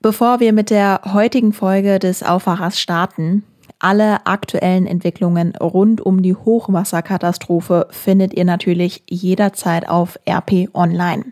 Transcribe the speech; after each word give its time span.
Bevor 0.00 0.38
wir 0.38 0.52
mit 0.52 0.70
der 0.70 1.00
heutigen 1.12 1.52
Folge 1.52 1.98
des 1.98 2.22
Aufwachers 2.22 2.80
starten, 2.80 3.42
alle 3.80 4.26
aktuellen 4.26 4.86
Entwicklungen 4.86 5.56
rund 5.56 6.00
um 6.00 6.22
die 6.22 6.36
Hochwasserkatastrophe 6.36 7.88
findet 7.90 8.32
ihr 8.32 8.44
natürlich 8.44 9.02
jederzeit 9.08 9.88
auf 9.88 10.16
RP 10.28 10.68
Online. 10.72 11.24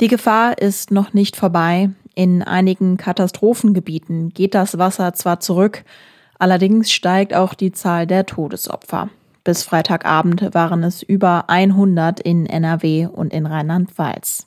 Die 0.00 0.06
Gefahr 0.06 0.58
ist 0.58 0.92
noch 0.92 1.12
nicht 1.12 1.34
vorbei. 1.34 1.90
In 2.14 2.44
einigen 2.44 2.98
Katastrophengebieten 2.98 4.30
geht 4.30 4.54
das 4.54 4.78
Wasser 4.78 5.14
zwar 5.14 5.40
zurück, 5.40 5.84
allerdings 6.38 6.92
steigt 6.92 7.34
auch 7.34 7.52
die 7.52 7.72
Zahl 7.72 8.06
der 8.06 8.26
Todesopfer. 8.26 9.10
Bis 9.42 9.64
Freitagabend 9.64 10.54
waren 10.54 10.84
es 10.84 11.02
über 11.02 11.50
100 11.50 12.20
in 12.20 12.46
NRW 12.46 13.06
und 13.06 13.32
in 13.32 13.44
Rheinland-Pfalz. 13.44 14.46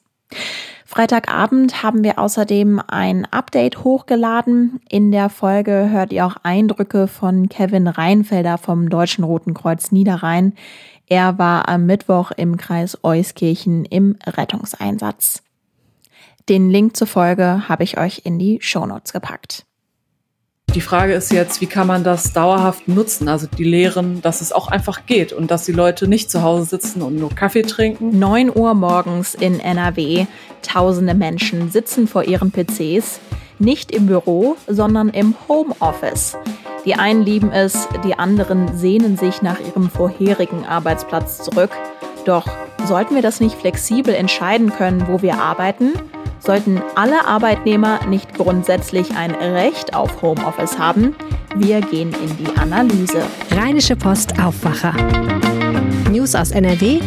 Freitagabend 0.89 1.83
haben 1.83 2.03
wir 2.03 2.17
außerdem 2.17 2.81
ein 2.87 3.27
Update 3.29 3.83
hochgeladen. 3.83 4.81
In 4.89 5.11
der 5.11 5.29
Folge 5.29 5.91
hört 5.91 6.11
ihr 6.11 6.25
auch 6.25 6.37
Eindrücke 6.41 7.07
von 7.07 7.47
Kevin 7.47 7.87
Reinfelder 7.87 8.57
vom 8.57 8.89
Deutschen 8.89 9.23
Roten 9.23 9.53
Kreuz 9.53 9.91
Niederrhein. 9.91 10.55
Er 11.05 11.37
war 11.37 11.69
am 11.69 11.85
Mittwoch 11.85 12.31
im 12.31 12.57
Kreis 12.57 12.97
Euskirchen 13.03 13.85
im 13.85 14.17
Rettungseinsatz. 14.25 15.43
Den 16.49 16.71
Link 16.71 16.97
zur 16.97 17.05
Folge 17.05 17.69
habe 17.69 17.83
ich 17.83 17.99
euch 17.99 18.21
in 18.23 18.39
die 18.39 18.57
Shownotes 18.59 19.13
gepackt. 19.13 19.67
Die 20.75 20.81
Frage 20.81 21.13
ist 21.13 21.31
jetzt, 21.31 21.61
wie 21.61 21.65
kann 21.65 21.87
man 21.87 22.03
das 22.03 22.31
dauerhaft 22.31 22.87
nutzen? 22.87 23.27
Also 23.27 23.47
die 23.47 23.63
lehren, 23.63 24.21
dass 24.21 24.39
es 24.39 24.51
auch 24.51 24.67
einfach 24.67 25.07
geht 25.07 25.33
und 25.33 25.49
dass 25.49 25.65
die 25.65 25.71
Leute 25.71 26.07
nicht 26.07 26.29
zu 26.29 26.43
Hause 26.43 26.65
sitzen 26.65 27.01
und 27.01 27.15
nur 27.15 27.33
Kaffee 27.33 27.63
trinken. 27.63 28.19
9 28.19 28.55
Uhr 28.55 28.75
morgens 28.75 29.33
in 29.33 29.59
NRW. 29.59 30.27
Tausende 30.61 31.15
Menschen 31.15 31.71
sitzen 31.71 32.07
vor 32.07 32.23
ihren 32.23 32.51
PCs. 32.51 33.19
Nicht 33.57 33.91
im 33.91 34.05
Büro, 34.05 34.57
sondern 34.67 35.09
im 35.09 35.33
Homeoffice. 35.47 36.37
Die 36.85 36.93
einen 36.93 37.23
lieben 37.23 37.51
es, 37.51 37.87
die 38.05 38.13
anderen 38.13 38.77
sehnen 38.77 39.17
sich 39.17 39.41
nach 39.41 39.59
ihrem 39.59 39.89
vorherigen 39.89 40.65
Arbeitsplatz 40.65 41.43
zurück. 41.43 41.71
Doch 42.25 42.45
sollten 42.85 43.15
wir 43.15 43.23
das 43.23 43.39
nicht 43.39 43.55
flexibel 43.55 44.13
entscheiden 44.13 44.69
können, 44.69 45.07
wo 45.07 45.23
wir 45.23 45.39
arbeiten? 45.39 45.93
Sollten 46.39 46.81
alle 46.95 47.25
Arbeitnehmer 47.25 48.05
nicht 48.07 48.33
grundsätzlich 48.33 49.15
ein 49.15 49.31
Recht 49.31 49.93
auf 49.93 50.21
Homeoffice 50.21 50.77
haben? 50.77 51.15
Wir 51.55 51.81
gehen 51.81 52.13
in 52.13 52.37
die 52.37 52.57
Analyse. 52.57 53.21
Rheinische 53.51 53.95
Post 53.95 54.39
Aufwacher. 54.39 54.93
News 56.11 56.35
aus 56.35 56.51
NRW 56.51 56.99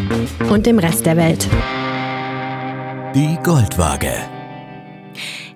und 0.51 0.67
dem 0.67 0.79
Rest 0.79 1.07
der 1.07 1.17
Welt. 1.17 1.49
Die 3.15 3.39
Goldwaage. 3.43 4.42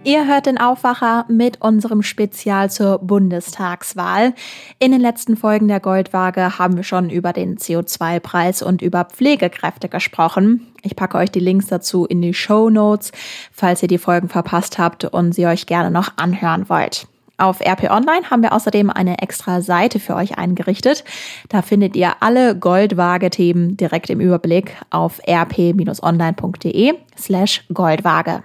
Ihr 0.07 0.29
hört 0.29 0.47
den 0.47 0.57
Aufwacher 0.57 1.25
mit 1.27 1.61
unserem 1.61 2.01
Spezial 2.01 2.71
zur 2.71 3.01
Bundestagswahl. 3.01 4.35
In 4.79 4.93
den 4.93 5.01
letzten 5.01 5.37
Folgen 5.37 5.67
der 5.67 5.81
Goldwaage 5.81 6.61
haben 6.61 6.77
wir 6.77 6.85
schon 6.85 7.11
über 7.11 7.33
den 7.33 7.57
CO2-Preis 7.59 8.63
und 8.63 8.83
über 8.83 9.07
Pflegekräfte 9.07 9.89
gesprochen. 9.89 10.73
Ich 10.83 10.95
packe 10.95 11.19
euch 11.19 11.33
die 11.33 11.41
Links 11.41 11.67
dazu 11.67 12.05
in 12.07 12.23
die 12.23 12.35
Show 12.35 12.71
Notes, 12.71 13.11
falls 13.51 13.83
ihr 13.83 13.89
die 13.89 13.98
Folgen 13.98 14.29
verpasst 14.29 14.79
habt 14.79 15.07
und 15.07 15.33
sie 15.33 15.48
euch 15.48 15.67
gerne 15.67 15.91
noch 15.91 16.17
anhören 16.19 16.69
wollt. 16.69 17.09
Auf 17.37 17.61
RP 17.61 17.91
Online 17.91 18.31
haben 18.31 18.45
wir 18.45 18.53
außerdem 18.53 18.91
eine 18.91 19.19
extra 19.19 19.61
Seite 19.61 19.98
für 19.98 20.15
euch 20.15 20.39
eingerichtet. 20.39 21.03
Da 21.48 21.63
findet 21.63 21.97
ihr 21.97 22.13
alle 22.20 22.57
Goldwaage-Themen 22.57 23.77
direkt 23.77 24.09
im 24.11 24.20
Überblick 24.20 24.77
auf 24.89 25.20
rp-online.de 25.27 26.95
slash 27.19 27.65
Goldwaage. 27.75 28.45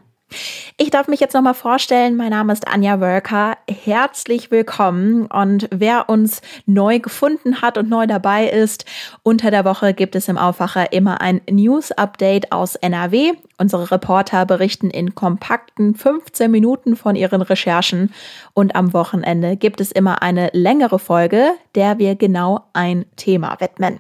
Ich 0.78 0.90
darf 0.90 1.08
mich 1.08 1.20
jetzt 1.20 1.34
nochmal 1.34 1.54
vorstellen. 1.54 2.16
Mein 2.16 2.32
Name 2.32 2.54
ist 2.54 2.68
Anja 2.68 3.00
Wölker. 3.00 3.58
Herzlich 3.70 4.52
willkommen. 4.52 5.28
Und 5.28 5.68
wer 5.72 6.10
uns 6.10 6.42
neu 6.66 7.00
gefunden 7.00 7.62
hat 7.62 7.78
und 7.78 7.90
neu 7.90 8.08
dabei 8.08 8.48
ist, 8.48 8.86
unter 9.24 9.52
der 9.52 9.66
Woche 9.66 9.94
gibt 9.94 10.16
es 10.16 10.28
im 10.28 10.38
Aufwacher 10.38 10.92
immer 10.92 11.22
ein 11.22 11.42
News-Update 11.50 12.52
aus 12.52 12.76
NRW. 12.76 13.34
Unsere 13.58 13.92
Reporter 13.92 14.46
berichten 14.46 14.90
in 14.90 15.14
kompakten 15.14 15.94
15 15.96 16.50
Minuten 16.50 16.96
von 16.96 17.16
ihren 17.16 17.42
Recherchen. 17.42 18.14
Und 18.54 18.76
am 18.76 18.94
Wochenende 18.94 19.58
gibt 19.58 19.82
es 19.82 19.92
immer 19.92 20.22
eine 20.22 20.50
längere 20.54 21.00
Folge, 21.00 21.52
der 21.76 22.00
wir 22.00 22.16
genau 22.16 22.66
ein 22.74 23.06
Thema 23.18 23.58
widmen. 23.60 24.00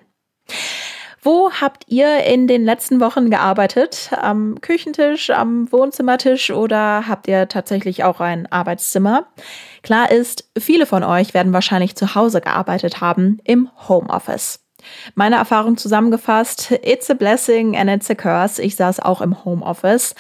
Wo 1.23 1.51
habt 1.51 1.83
ihr 1.85 2.23
in 2.23 2.47
den 2.47 2.65
letzten 2.65 2.99
Wochen 2.99 3.29
gearbeitet? 3.29 4.09
Am 4.19 4.59
Küchentisch, 4.59 5.29
am 5.29 5.71
Wohnzimmertisch 5.71 6.49
oder 6.49 7.07
habt 7.07 7.27
ihr 7.27 7.47
tatsächlich 7.47 8.03
auch 8.03 8.19
ein 8.19 8.51
Arbeitszimmer? 8.51 9.27
Klar 9.83 10.09
ist, 10.09 10.49
viele 10.57 10.87
von 10.87 11.03
euch 11.03 11.35
werden 11.35 11.53
wahrscheinlich 11.53 11.95
zu 11.95 12.15
Hause 12.15 12.41
gearbeitet 12.41 13.01
haben 13.01 13.37
im 13.43 13.69
Homeoffice. 13.87 14.61
Meine 15.13 15.35
Erfahrung 15.35 15.77
zusammengefasst, 15.77 16.71
it's 16.81 17.11
a 17.11 17.13
blessing 17.13 17.77
and 17.77 17.87
it's 17.87 18.09
a 18.09 18.15
curse. 18.15 18.59
Ich 18.59 18.75
saß 18.75 18.99
auch 19.01 19.21
im 19.21 19.45
Homeoffice. 19.45 20.15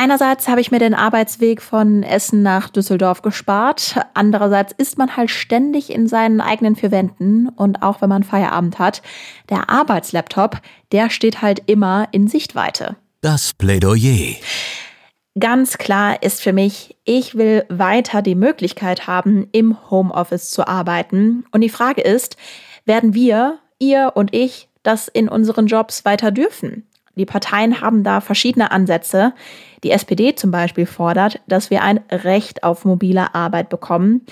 Einerseits 0.00 0.46
habe 0.46 0.60
ich 0.60 0.70
mir 0.70 0.78
den 0.78 0.94
Arbeitsweg 0.94 1.60
von 1.60 2.04
Essen 2.04 2.40
nach 2.40 2.68
Düsseldorf 2.68 3.20
gespart. 3.20 3.96
Andererseits 4.14 4.72
ist 4.72 4.96
man 4.96 5.16
halt 5.16 5.28
ständig 5.28 5.90
in 5.90 6.06
seinen 6.06 6.40
eigenen 6.40 6.76
vier 6.76 6.92
Wänden 6.92 7.48
und 7.48 7.82
auch 7.82 8.00
wenn 8.00 8.08
man 8.08 8.22
Feierabend 8.22 8.78
hat, 8.78 9.02
der 9.50 9.68
Arbeitslaptop, 9.68 10.60
der 10.92 11.10
steht 11.10 11.42
halt 11.42 11.64
immer 11.66 12.06
in 12.12 12.28
Sichtweite. 12.28 12.94
Das 13.22 13.52
Plädoyer. 13.54 14.36
Ganz 15.36 15.78
klar 15.78 16.22
ist 16.22 16.42
für 16.42 16.52
mich, 16.52 16.96
ich 17.04 17.34
will 17.34 17.64
weiter 17.68 18.22
die 18.22 18.36
Möglichkeit 18.36 19.08
haben, 19.08 19.48
im 19.50 19.90
Homeoffice 19.90 20.50
zu 20.50 20.68
arbeiten. 20.68 21.44
Und 21.50 21.62
die 21.62 21.68
Frage 21.68 22.02
ist, 22.02 22.36
werden 22.84 23.14
wir, 23.14 23.58
ihr 23.80 24.12
und 24.14 24.32
ich, 24.32 24.68
das 24.84 25.08
in 25.08 25.28
unseren 25.28 25.66
Jobs 25.66 26.04
weiter 26.04 26.30
dürfen? 26.30 26.87
Die 27.18 27.26
Parteien 27.26 27.80
haben 27.80 28.04
da 28.04 28.20
verschiedene 28.20 28.70
Ansätze. 28.70 29.34
Die 29.84 29.90
SPD 29.90 30.34
zum 30.34 30.50
Beispiel 30.50 30.86
fordert, 30.86 31.40
dass 31.46 31.70
wir 31.70 31.82
ein 31.82 32.00
Recht 32.10 32.64
auf 32.64 32.84
mobile 32.84 33.34
Arbeit 33.34 33.68
bekommen. 33.68 34.22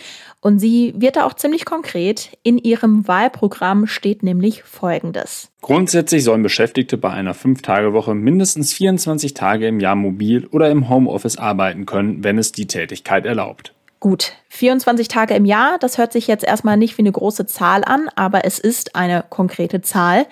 Und 0.40 0.58
sie 0.58 0.94
wird 0.96 1.16
da 1.16 1.24
auch 1.24 1.34
ziemlich 1.34 1.64
konkret. 1.64 2.36
In 2.42 2.58
ihrem 2.58 3.06
Wahlprogramm 3.06 3.86
steht 3.86 4.22
nämlich 4.22 4.62
Folgendes. 4.62 5.50
Grundsätzlich 5.60 6.24
sollen 6.24 6.42
Beschäftigte 6.42 6.96
bei 6.96 7.10
einer 7.10 7.34
5-Tage-Woche 7.34 8.14
mindestens 8.14 8.72
24 8.72 9.34
Tage 9.34 9.66
im 9.66 9.80
Jahr 9.80 9.96
mobil 9.96 10.46
oder 10.46 10.70
im 10.70 10.88
Homeoffice 10.88 11.38
arbeiten 11.38 11.86
können, 11.86 12.24
wenn 12.24 12.38
es 12.38 12.52
die 12.52 12.66
Tätigkeit 12.66 13.26
erlaubt. 13.26 13.75
Gut, 13.98 14.34
24 14.50 15.08
Tage 15.08 15.34
im 15.34 15.46
Jahr, 15.46 15.78
das 15.78 15.96
hört 15.96 16.12
sich 16.12 16.26
jetzt 16.26 16.44
erstmal 16.44 16.76
nicht 16.76 16.98
wie 16.98 17.02
eine 17.02 17.12
große 17.12 17.46
Zahl 17.46 17.82
an, 17.82 18.10
aber 18.14 18.44
es 18.44 18.58
ist 18.58 18.94
eine 18.94 19.24
konkrete 19.30 19.80
Zahl. 19.80 20.26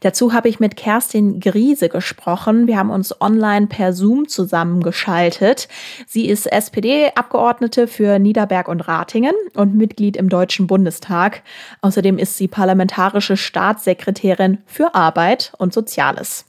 Dazu 0.00 0.32
habe 0.32 0.48
ich 0.48 0.60
mit 0.60 0.76
Kerstin 0.76 1.40
Griese 1.40 1.88
gesprochen. 1.88 2.68
Wir 2.68 2.78
haben 2.78 2.90
uns 2.90 3.20
online 3.20 3.66
per 3.66 3.92
Zoom 3.92 4.28
zusammengeschaltet. 4.28 5.68
Sie 6.06 6.28
ist 6.28 6.46
SPD-Abgeordnete 6.46 7.88
für 7.88 8.20
Niederberg 8.20 8.68
und 8.68 8.82
Ratingen 8.82 9.34
und 9.54 9.74
Mitglied 9.74 10.16
im 10.16 10.28
Deutschen 10.28 10.68
Bundestag. 10.68 11.42
Außerdem 11.80 12.18
ist 12.18 12.36
sie 12.36 12.46
parlamentarische 12.46 13.36
Staatssekretärin 13.36 14.58
für 14.64 14.94
Arbeit 14.94 15.52
und 15.58 15.74
Soziales. 15.74 16.44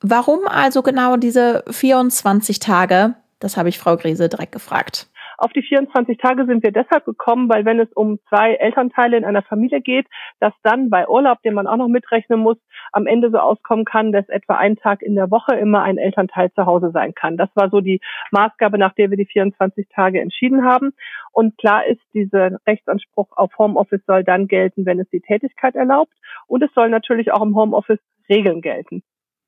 Warum 0.00 0.46
also 0.46 0.82
genau 0.82 1.16
diese 1.16 1.64
24 1.68 2.60
Tage? 2.60 3.14
Das 3.40 3.56
habe 3.56 3.68
ich 3.68 3.80
Frau 3.80 3.96
Griese 3.96 4.28
direkt 4.28 4.52
gefragt. 4.52 5.08
Auf 5.42 5.52
die 5.52 5.62
24 5.62 6.18
Tage 6.18 6.46
sind 6.46 6.62
wir 6.62 6.70
deshalb 6.70 7.04
gekommen, 7.04 7.48
weil 7.48 7.64
wenn 7.64 7.80
es 7.80 7.92
um 7.94 8.20
zwei 8.28 8.54
Elternteile 8.54 9.16
in 9.16 9.24
einer 9.24 9.42
Familie 9.42 9.80
geht, 9.80 10.06
dass 10.38 10.52
dann 10.62 10.88
bei 10.88 11.08
Urlaub, 11.08 11.42
den 11.42 11.54
man 11.54 11.66
auch 11.66 11.78
noch 11.78 11.88
mitrechnen 11.88 12.38
muss, 12.38 12.58
am 12.92 13.08
Ende 13.08 13.28
so 13.28 13.38
auskommen 13.38 13.84
kann, 13.84 14.12
dass 14.12 14.28
etwa 14.28 14.54
ein 14.54 14.76
Tag 14.76 15.02
in 15.02 15.16
der 15.16 15.32
Woche 15.32 15.56
immer 15.56 15.82
ein 15.82 15.98
Elternteil 15.98 16.52
zu 16.52 16.64
Hause 16.64 16.92
sein 16.92 17.12
kann. 17.16 17.36
Das 17.36 17.48
war 17.56 17.70
so 17.70 17.80
die 17.80 18.00
Maßgabe, 18.30 18.78
nach 18.78 18.94
der 18.94 19.10
wir 19.10 19.16
die 19.16 19.26
24 19.26 19.88
Tage 19.88 20.20
entschieden 20.20 20.64
haben. 20.64 20.92
Und 21.32 21.58
klar 21.58 21.86
ist, 21.88 22.02
dieser 22.14 22.60
Rechtsanspruch 22.64 23.36
auf 23.36 23.50
Homeoffice 23.58 24.06
soll 24.06 24.22
dann 24.22 24.46
gelten, 24.46 24.86
wenn 24.86 25.00
es 25.00 25.10
die 25.10 25.22
Tätigkeit 25.22 25.74
erlaubt. 25.74 26.12
Und 26.46 26.62
es 26.62 26.72
soll 26.72 26.88
natürlich 26.88 27.32
auch 27.32 27.42
im 27.42 27.56
Homeoffice 27.56 27.98
Regeln 28.28 28.60
gelten. 28.60 29.02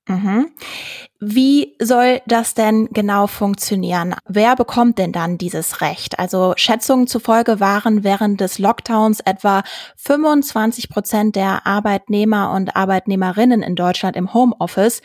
Mhm. 0.07 0.51
Wie 1.19 1.75
soll 1.81 2.21
das 2.27 2.53
denn 2.53 2.89
genau 2.93 3.27
funktionieren? 3.27 4.15
Wer 4.29 4.55
bekommt 4.57 4.99
denn 4.99 5.13
dann 5.13 5.39
dieses 5.39 5.81
Recht? 5.81 6.19
Also 6.19 6.53
Schätzungen 6.57 7.07
zufolge 7.07 7.59
waren 7.59 8.05
während 8.05 8.43
des 8.43 8.59
Lockdowns 8.59 9.21
etwa 9.21 9.63
25 9.97 10.91
Prozent 10.91 11.37
der 11.37 11.67
Arbeitnehmer 11.67 12.53
und 12.53 12.77
Arbeitnehmerinnen 12.77 13.63
in 13.63 13.77
Deutschland 13.77 14.17
im 14.17 14.35
Homeoffice. 14.35 15.01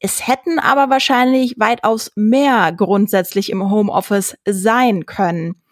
Es 0.00 0.26
hätten 0.26 0.58
aber 0.58 0.90
wahrscheinlich 0.90 1.54
weitaus 1.58 2.10
mehr 2.16 2.72
grundsätzlich 2.72 3.50
im 3.50 3.70
Homeoffice 3.70 4.36
sein 4.44 5.06
können. 5.06 5.62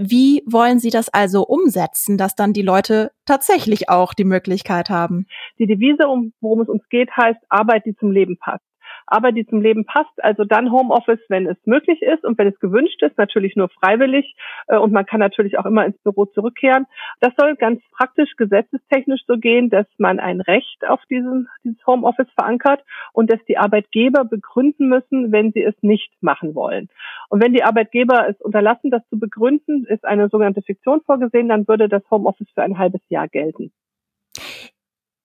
Wie 0.00 0.44
wollen 0.46 0.78
Sie 0.78 0.90
das 0.90 1.08
also 1.08 1.42
umsetzen, 1.42 2.16
dass 2.18 2.36
dann 2.36 2.52
die 2.52 2.62
Leute 2.62 3.10
tatsächlich 3.26 3.88
auch 3.88 4.14
die 4.14 4.24
Möglichkeit 4.24 4.90
haben? 4.90 5.26
Die 5.58 5.66
Devise, 5.66 6.06
um, 6.06 6.32
worum 6.40 6.60
es 6.60 6.68
uns 6.68 6.88
geht, 6.88 7.10
heißt 7.16 7.40
Arbeit, 7.48 7.84
die 7.84 7.96
zum 7.96 8.12
Leben 8.12 8.38
passt. 8.38 8.64
Aber 9.08 9.32
die 9.32 9.46
zum 9.46 9.60
Leben 9.60 9.84
passt. 9.84 10.22
Also 10.22 10.44
dann 10.44 10.70
Homeoffice, 10.70 11.20
wenn 11.28 11.46
es 11.46 11.56
möglich 11.64 12.02
ist 12.02 12.24
und 12.24 12.38
wenn 12.38 12.48
es 12.48 12.60
gewünscht 12.60 13.02
ist, 13.02 13.18
natürlich 13.18 13.56
nur 13.56 13.68
freiwillig 13.68 14.36
äh, 14.68 14.76
und 14.76 14.92
man 14.92 15.06
kann 15.06 15.20
natürlich 15.20 15.58
auch 15.58 15.66
immer 15.66 15.84
ins 15.84 15.98
Büro 15.98 16.26
zurückkehren. 16.26 16.86
Das 17.20 17.32
soll 17.36 17.56
ganz 17.56 17.80
praktisch 17.90 18.36
gesetzestechnisch 18.36 19.22
so 19.26 19.38
gehen, 19.38 19.70
dass 19.70 19.86
man 19.98 20.20
ein 20.20 20.40
Recht 20.40 20.86
auf 20.86 21.00
diesen, 21.10 21.48
dieses 21.64 21.84
Homeoffice 21.86 22.30
verankert 22.34 22.84
und 23.12 23.30
dass 23.30 23.44
die 23.46 23.58
Arbeitgeber 23.58 24.24
begründen 24.24 24.88
müssen, 24.88 25.32
wenn 25.32 25.52
sie 25.52 25.62
es 25.62 25.74
nicht 25.82 26.12
machen 26.20 26.54
wollen. 26.54 26.88
Und 27.28 27.42
wenn 27.42 27.52
die 27.52 27.64
Arbeitgeber 27.64 28.28
es 28.28 28.40
unterlassen, 28.40 28.90
das 28.90 29.02
zu 29.08 29.18
begründen, 29.18 29.86
ist 29.86 30.04
eine 30.04 30.28
sogenannte 30.28 30.62
Fiktion 30.62 31.00
vorgesehen, 31.02 31.48
dann 31.48 31.66
würde 31.66 31.88
das 31.88 32.02
Homeoffice 32.10 32.50
für 32.54 32.62
ein 32.62 32.78
halbes 32.78 33.00
Jahr 33.08 33.28
gelten. 33.28 33.72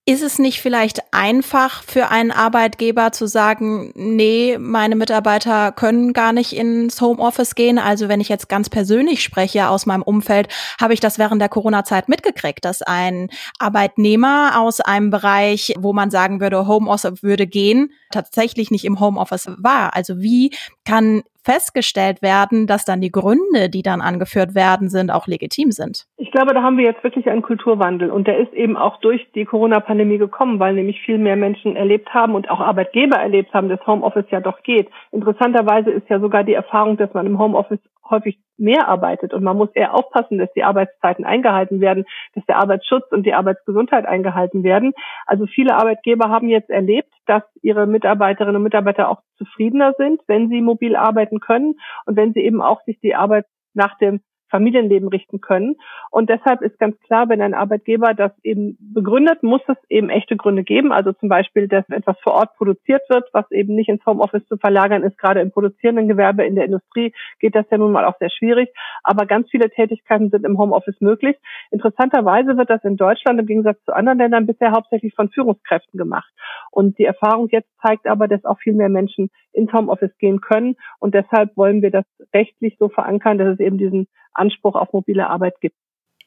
Ist 0.06 0.22
es 0.22 0.38
nicht 0.38 0.60
vielleicht 0.60 1.00
einfach 1.14 1.82
für 1.82 2.10
einen 2.10 2.30
Arbeitgeber 2.30 3.12
zu 3.12 3.26
sagen, 3.26 3.90
nee, 3.94 4.58
meine 4.58 4.96
Mitarbeiter 4.96 5.72
können 5.72 6.12
gar 6.12 6.34
nicht 6.34 6.52
ins 6.52 7.00
Homeoffice 7.00 7.54
gehen? 7.54 7.78
Also 7.78 8.06
wenn 8.06 8.20
ich 8.20 8.28
jetzt 8.28 8.50
ganz 8.50 8.68
persönlich 8.68 9.22
spreche 9.22 9.66
aus 9.70 9.86
meinem 9.86 10.02
Umfeld, 10.02 10.48
habe 10.78 10.92
ich 10.92 11.00
das 11.00 11.18
während 11.18 11.40
der 11.40 11.48
Corona-Zeit 11.48 12.10
mitgekriegt, 12.10 12.66
dass 12.66 12.82
ein 12.82 13.30
Arbeitnehmer 13.58 14.60
aus 14.60 14.82
einem 14.82 15.08
Bereich, 15.08 15.72
wo 15.78 15.94
man 15.94 16.10
sagen 16.10 16.38
würde, 16.38 16.66
Homeoffice 16.66 17.22
würde 17.22 17.46
gehen, 17.46 17.90
tatsächlich 18.10 18.70
nicht 18.70 18.84
im 18.84 19.00
Homeoffice 19.00 19.52
war. 19.56 19.96
Also 19.96 20.20
wie 20.20 20.54
kann 20.84 21.22
festgestellt 21.44 22.22
werden, 22.22 22.66
dass 22.66 22.84
dann 22.84 23.00
die 23.00 23.12
Gründe, 23.12 23.68
die 23.68 23.82
dann 23.82 24.00
angeführt 24.00 24.54
werden, 24.54 24.88
sind, 24.88 25.10
auch 25.10 25.26
legitim 25.26 25.70
sind. 25.70 26.06
Ich 26.16 26.30
glaube, 26.32 26.54
da 26.54 26.62
haben 26.62 26.78
wir 26.78 26.84
jetzt 26.84 27.04
wirklich 27.04 27.28
einen 27.28 27.42
Kulturwandel 27.42 28.10
und 28.10 28.26
der 28.26 28.38
ist 28.38 28.52
eben 28.54 28.76
auch 28.76 28.98
durch 29.00 29.26
die 29.34 29.44
Corona-Pandemie 29.44 30.18
gekommen, 30.18 30.58
weil 30.58 30.74
nämlich 30.74 31.00
viel 31.02 31.18
mehr 31.18 31.36
Menschen 31.36 31.76
erlebt 31.76 32.12
haben 32.14 32.34
und 32.34 32.50
auch 32.50 32.60
Arbeitgeber 32.60 33.16
erlebt 33.16 33.52
haben, 33.52 33.68
dass 33.68 33.86
Homeoffice 33.86 34.30
ja 34.30 34.40
doch 34.40 34.62
geht. 34.62 34.88
Interessanterweise 35.12 35.90
ist 35.90 36.08
ja 36.08 36.18
sogar 36.18 36.44
die 36.44 36.54
Erfahrung, 36.54 36.96
dass 36.96 37.12
man 37.12 37.26
im 37.26 37.38
Homeoffice 37.38 37.80
häufig 38.08 38.38
mehr 38.56 38.88
arbeitet 38.88 39.34
und 39.34 39.42
man 39.42 39.56
muss 39.56 39.70
eher 39.74 39.94
aufpassen, 39.94 40.38
dass 40.38 40.52
die 40.52 40.62
Arbeitszeiten 40.62 41.24
eingehalten 41.24 41.80
werden, 41.80 42.04
dass 42.34 42.44
der 42.46 42.58
Arbeitsschutz 42.58 43.10
und 43.10 43.24
die 43.24 43.34
Arbeitsgesundheit 43.34 44.06
eingehalten 44.06 44.62
werden. 44.62 44.92
Also 45.26 45.46
viele 45.46 45.74
Arbeitgeber 45.74 46.28
haben 46.28 46.48
jetzt 46.48 46.70
erlebt, 46.70 47.12
dass 47.26 47.42
ihre 47.62 47.86
Mitarbeiterinnen 47.86 48.56
und 48.56 48.62
Mitarbeiter 48.62 49.08
auch 49.08 49.22
zufriedener 49.36 49.94
sind, 49.98 50.20
wenn 50.26 50.48
sie 50.48 50.60
mobil 50.60 50.96
arbeiten 50.96 51.40
können 51.40 51.74
und 52.06 52.16
wenn 52.16 52.32
sie 52.32 52.40
eben 52.40 52.62
auch 52.62 52.82
sich 52.84 53.00
die 53.00 53.14
Arbeit 53.14 53.46
nach 53.74 53.98
dem 53.98 54.20
Familienleben 54.54 55.08
richten 55.08 55.40
können. 55.40 55.74
Und 56.12 56.30
deshalb 56.30 56.62
ist 56.62 56.78
ganz 56.78 56.96
klar, 57.00 57.28
wenn 57.28 57.42
ein 57.42 57.54
Arbeitgeber 57.54 58.14
das 58.14 58.30
eben 58.44 58.78
begründet, 58.78 59.42
muss 59.42 59.62
es 59.66 59.76
eben 59.88 60.10
echte 60.10 60.36
Gründe 60.36 60.62
geben. 60.62 60.92
Also 60.92 61.12
zum 61.12 61.28
Beispiel, 61.28 61.66
dass 61.66 61.88
etwas 61.88 62.16
vor 62.22 62.34
Ort 62.34 62.54
produziert 62.56 63.02
wird, 63.08 63.28
was 63.32 63.50
eben 63.50 63.74
nicht 63.74 63.88
ins 63.88 64.06
Homeoffice 64.06 64.46
zu 64.46 64.56
verlagern 64.56 65.02
ist. 65.02 65.18
Gerade 65.18 65.40
im 65.40 65.50
produzierenden 65.50 66.06
Gewerbe, 66.06 66.44
in 66.44 66.54
der 66.54 66.66
Industrie 66.66 67.12
geht 67.40 67.56
das 67.56 67.66
ja 67.72 67.78
nun 67.78 67.90
mal 67.90 68.04
auch 68.04 68.16
sehr 68.20 68.30
schwierig. 68.30 68.68
Aber 69.02 69.26
ganz 69.26 69.50
viele 69.50 69.70
Tätigkeiten 69.70 70.30
sind 70.30 70.46
im 70.46 70.56
Homeoffice 70.56 71.00
möglich. 71.00 71.36
Interessanterweise 71.72 72.56
wird 72.56 72.70
das 72.70 72.84
in 72.84 72.96
Deutschland 72.96 73.40
im 73.40 73.46
Gegensatz 73.46 73.82
zu 73.84 73.92
anderen 73.92 74.18
Ländern 74.18 74.46
bisher 74.46 74.70
hauptsächlich 74.70 75.14
von 75.16 75.30
Führungskräften 75.30 75.98
gemacht. 75.98 76.30
Und 76.70 76.96
die 76.98 77.06
Erfahrung 77.06 77.48
jetzt 77.50 77.70
zeigt 77.82 78.06
aber, 78.06 78.28
dass 78.28 78.44
auch 78.44 78.60
viel 78.60 78.74
mehr 78.74 78.88
Menschen 78.88 79.30
ins 79.54 79.72
Homeoffice 79.72 80.16
gehen 80.18 80.40
können. 80.40 80.76
Und 80.98 81.14
deshalb 81.14 81.56
wollen 81.56 81.82
wir 81.82 81.90
das 81.90 82.04
rechtlich 82.34 82.76
so 82.78 82.88
verankern, 82.88 83.38
dass 83.38 83.54
es 83.54 83.60
eben 83.60 83.78
diesen 83.78 84.06
Anspruch 84.32 84.74
auf 84.74 84.92
mobile 84.92 85.28
Arbeit 85.28 85.60
gibt. 85.60 85.76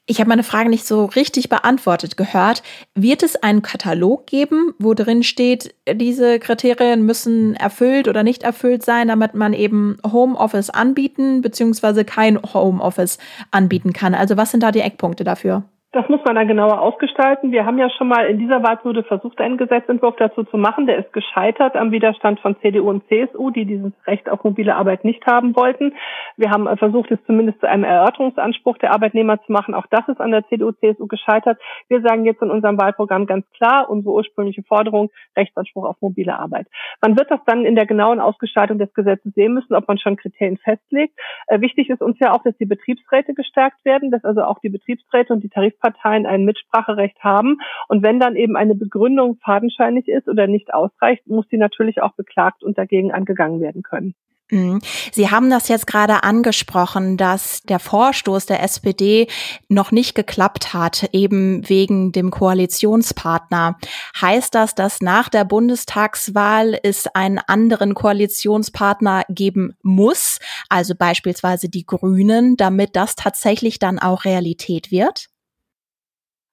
Ich 0.10 0.22
habe 0.22 0.30
meine 0.30 0.44
Frage 0.44 0.70
nicht 0.70 0.88
so 0.88 1.04
richtig 1.04 1.50
beantwortet 1.50 2.16
gehört. 2.16 2.64
Wird 2.96 3.24
es 3.24 3.36
einen 3.36 3.62
Katalog 3.62 4.26
geben, 4.26 4.74
wo 4.80 4.94
drin 4.94 5.22
steht, 5.22 5.76
diese 5.92 6.40
Kriterien 6.40 7.06
müssen 7.06 7.56
erfüllt 7.56 8.08
oder 8.08 8.24
nicht 8.24 8.44
erfüllt 8.44 8.84
sein, 8.84 9.10
damit 9.10 9.34
man 9.34 9.52
eben 9.52 9.98
Homeoffice 10.10 10.70
anbieten 10.70 11.42
bzw. 11.42 12.06
kein 12.06 12.42
Homeoffice 12.42 13.18
anbieten 13.52 13.92
kann? 13.92 14.16
Also 14.16 14.38
was 14.38 14.52
sind 14.52 14.64
da 14.64 14.72
die 14.72 14.80
Eckpunkte 14.80 15.26
dafür? 15.26 15.66
Das 15.94 16.10
muss 16.10 16.20
man 16.26 16.36
dann 16.36 16.50
genauer 16.50 16.82
ausgestalten. 16.82 17.54
Wir 17.54 17.66
haben 17.66 17.78
ja 17.78 17.90
schon 17.90 18.10
mal 18.10 18.26
in 18.28 18.38
dieser 18.40 18.62
Wahlperiode 18.62 19.04
versucht, 19.04 19.40
einen 19.40 19.58
Gesetzentwurf 19.58 20.18
dazu 20.18 20.44
zu 20.44 20.58
machen. 20.58 20.86
Der 20.86 20.98
ist 20.98 21.14
gescheitert 21.14 21.78
am 21.78 21.92
Widerstand 21.92 22.42
von 22.42 22.60
CDU 22.60 22.90
und 22.90 23.08
CSU, 23.08 23.52
die 23.52 23.66
dieses 23.66 23.94
Recht 24.06 24.30
auf 24.30 24.44
mobile 24.44 24.76
Arbeit 24.76 25.06
nicht 25.06 25.26
haben 25.26 25.56
wollten. 25.56 25.94
Wir 26.36 26.52
haben 26.52 26.68
versucht, 26.78 27.10
es 27.12 27.20
zumindest 27.26 27.62
zu 27.62 27.70
einem 27.70 27.86
Erörterungsanspruch 27.86 28.78
der 28.80 28.92
Arbeitnehmer 28.92 29.42
zu 29.44 29.54
machen. 29.54 29.74
Auch 29.74 29.86
das 29.90 30.06
ist 30.10 30.20
an 30.20 30.32
der 30.32 30.46
CDU, 30.50 30.74
CSU 30.74 31.08
gescheitert. 31.08 31.58
Wir 31.88 32.02
sagen 32.02 32.26
jetzt 32.26 32.42
in 32.42 32.52
unserem 32.52 32.78
Wahlprogramm 32.78 33.26
ganz 33.26 33.50
klar, 33.52 33.90
unsere 33.90 34.14
ursprüngliche 34.14 34.64
Forderung, 34.64 35.10
Rechtsanspruch 35.38 35.86
auf 35.86 35.96
mobile 36.02 36.38
Arbeit. 36.38 36.68
Man 37.02 37.18
wird 37.18 37.32
das 37.32 37.40
dann 37.46 37.66
in 37.66 37.76
der 37.76 37.86
genauen 37.86 38.20
Ausgestaltung 38.20 38.78
des 38.78 38.94
Gesetzes 38.94 39.34
sehen 39.36 39.54
müssen, 39.54 39.74
ob 39.74 39.88
man 39.88 39.98
schon 39.98 40.18
Kriterien 40.18 40.58
festlegt. 40.58 41.18
Äh, 41.48 41.62
wichtig 41.62 41.90
ist 41.90 42.02
uns 42.02 42.20
ja 42.20 42.34
auch, 42.34 42.44
dass 42.44 42.58
die 42.58 42.66
Betriebsräte 42.66 43.34
gestärkt 43.34 43.86
werden, 43.86 44.12
dass 44.12 44.26
also 44.26 44.44
auch 44.44 44.60
die 44.60 44.70
Betriebsräte 44.70 45.32
und 45.32 45.42
die 45.44 45.50
Tarifparteien 45.82 45.98
Parteien 45.98 46.26
ein 46.26 46.46
Mitspracherecht 46.46 47.24
haben. 47.24 47.58
Und 47.88 48.04
wenn 48.04 48.20
dann 48.20 48.36
eben 48.36 48.56
eine 48.56 48.76
Begründung 48.76 49.38
fadenscheinig 49.44 50.08
ist 50.08 50.28
oder 50.28 50.48
nicht 50.48 50.74
ausreicht, 50.74 51.28
muss 51.28 51.48
die 51.48 51.58
natürlich 51.58 52.02
auch 52.02 52.14
beklagt 52.14 52.64
und 52.64 52.78
dagegen 52.78 53.12
angegangen 53.12 53.62
werden 53.62 53.84
können. 53.84 54.14
Mhm. 54.50 54.80
Sie 55.12 55.30
haben 55.30 55.50
das 55.50 55.68
jetzt 55.68 55.88
gerade 55.88 56.24
angesprochen, 56.24 57.18
dass 57.18 57.64
der 57.64 57.80
Vorstoß 57.80 58.46
der 58.46 58.64
SPD 58.64 59.28
noch 59.68 59.92
nicht 59.92 60.16
geklappt 60.16 60.74
hat, 60.74 61.10
eben 61.12 61.68
wegen 61.68 62.14
dem 62.14 62.32
Koalitionspartner. 62.32 63.78
Heißt 64.22 64.56
das, 64.56 64.74
dass 64.74 65.02
nach 65.02 65.28
der 65.28 65.44
Bundestagswahl 65.44 66.80
es 66.82 67.08
einen 67.08 67.40
anderen 67.40 67.94
Koalitionspartner 67.94 69.24
geben 69.28 69.76
muss, 69.82 70.40
also 70.70 70.96
beispielsweise 70.96 71.68
die 71.68 71.86
Grünen, 71.86 72.56
damit 72.56 72.96
das 72.96 73.16
tatsächlich 73.16 73.80
dann 73.80 74.00
auch 74.00 74.24
Realität 74.24 74.92
wird? 74.92 75.28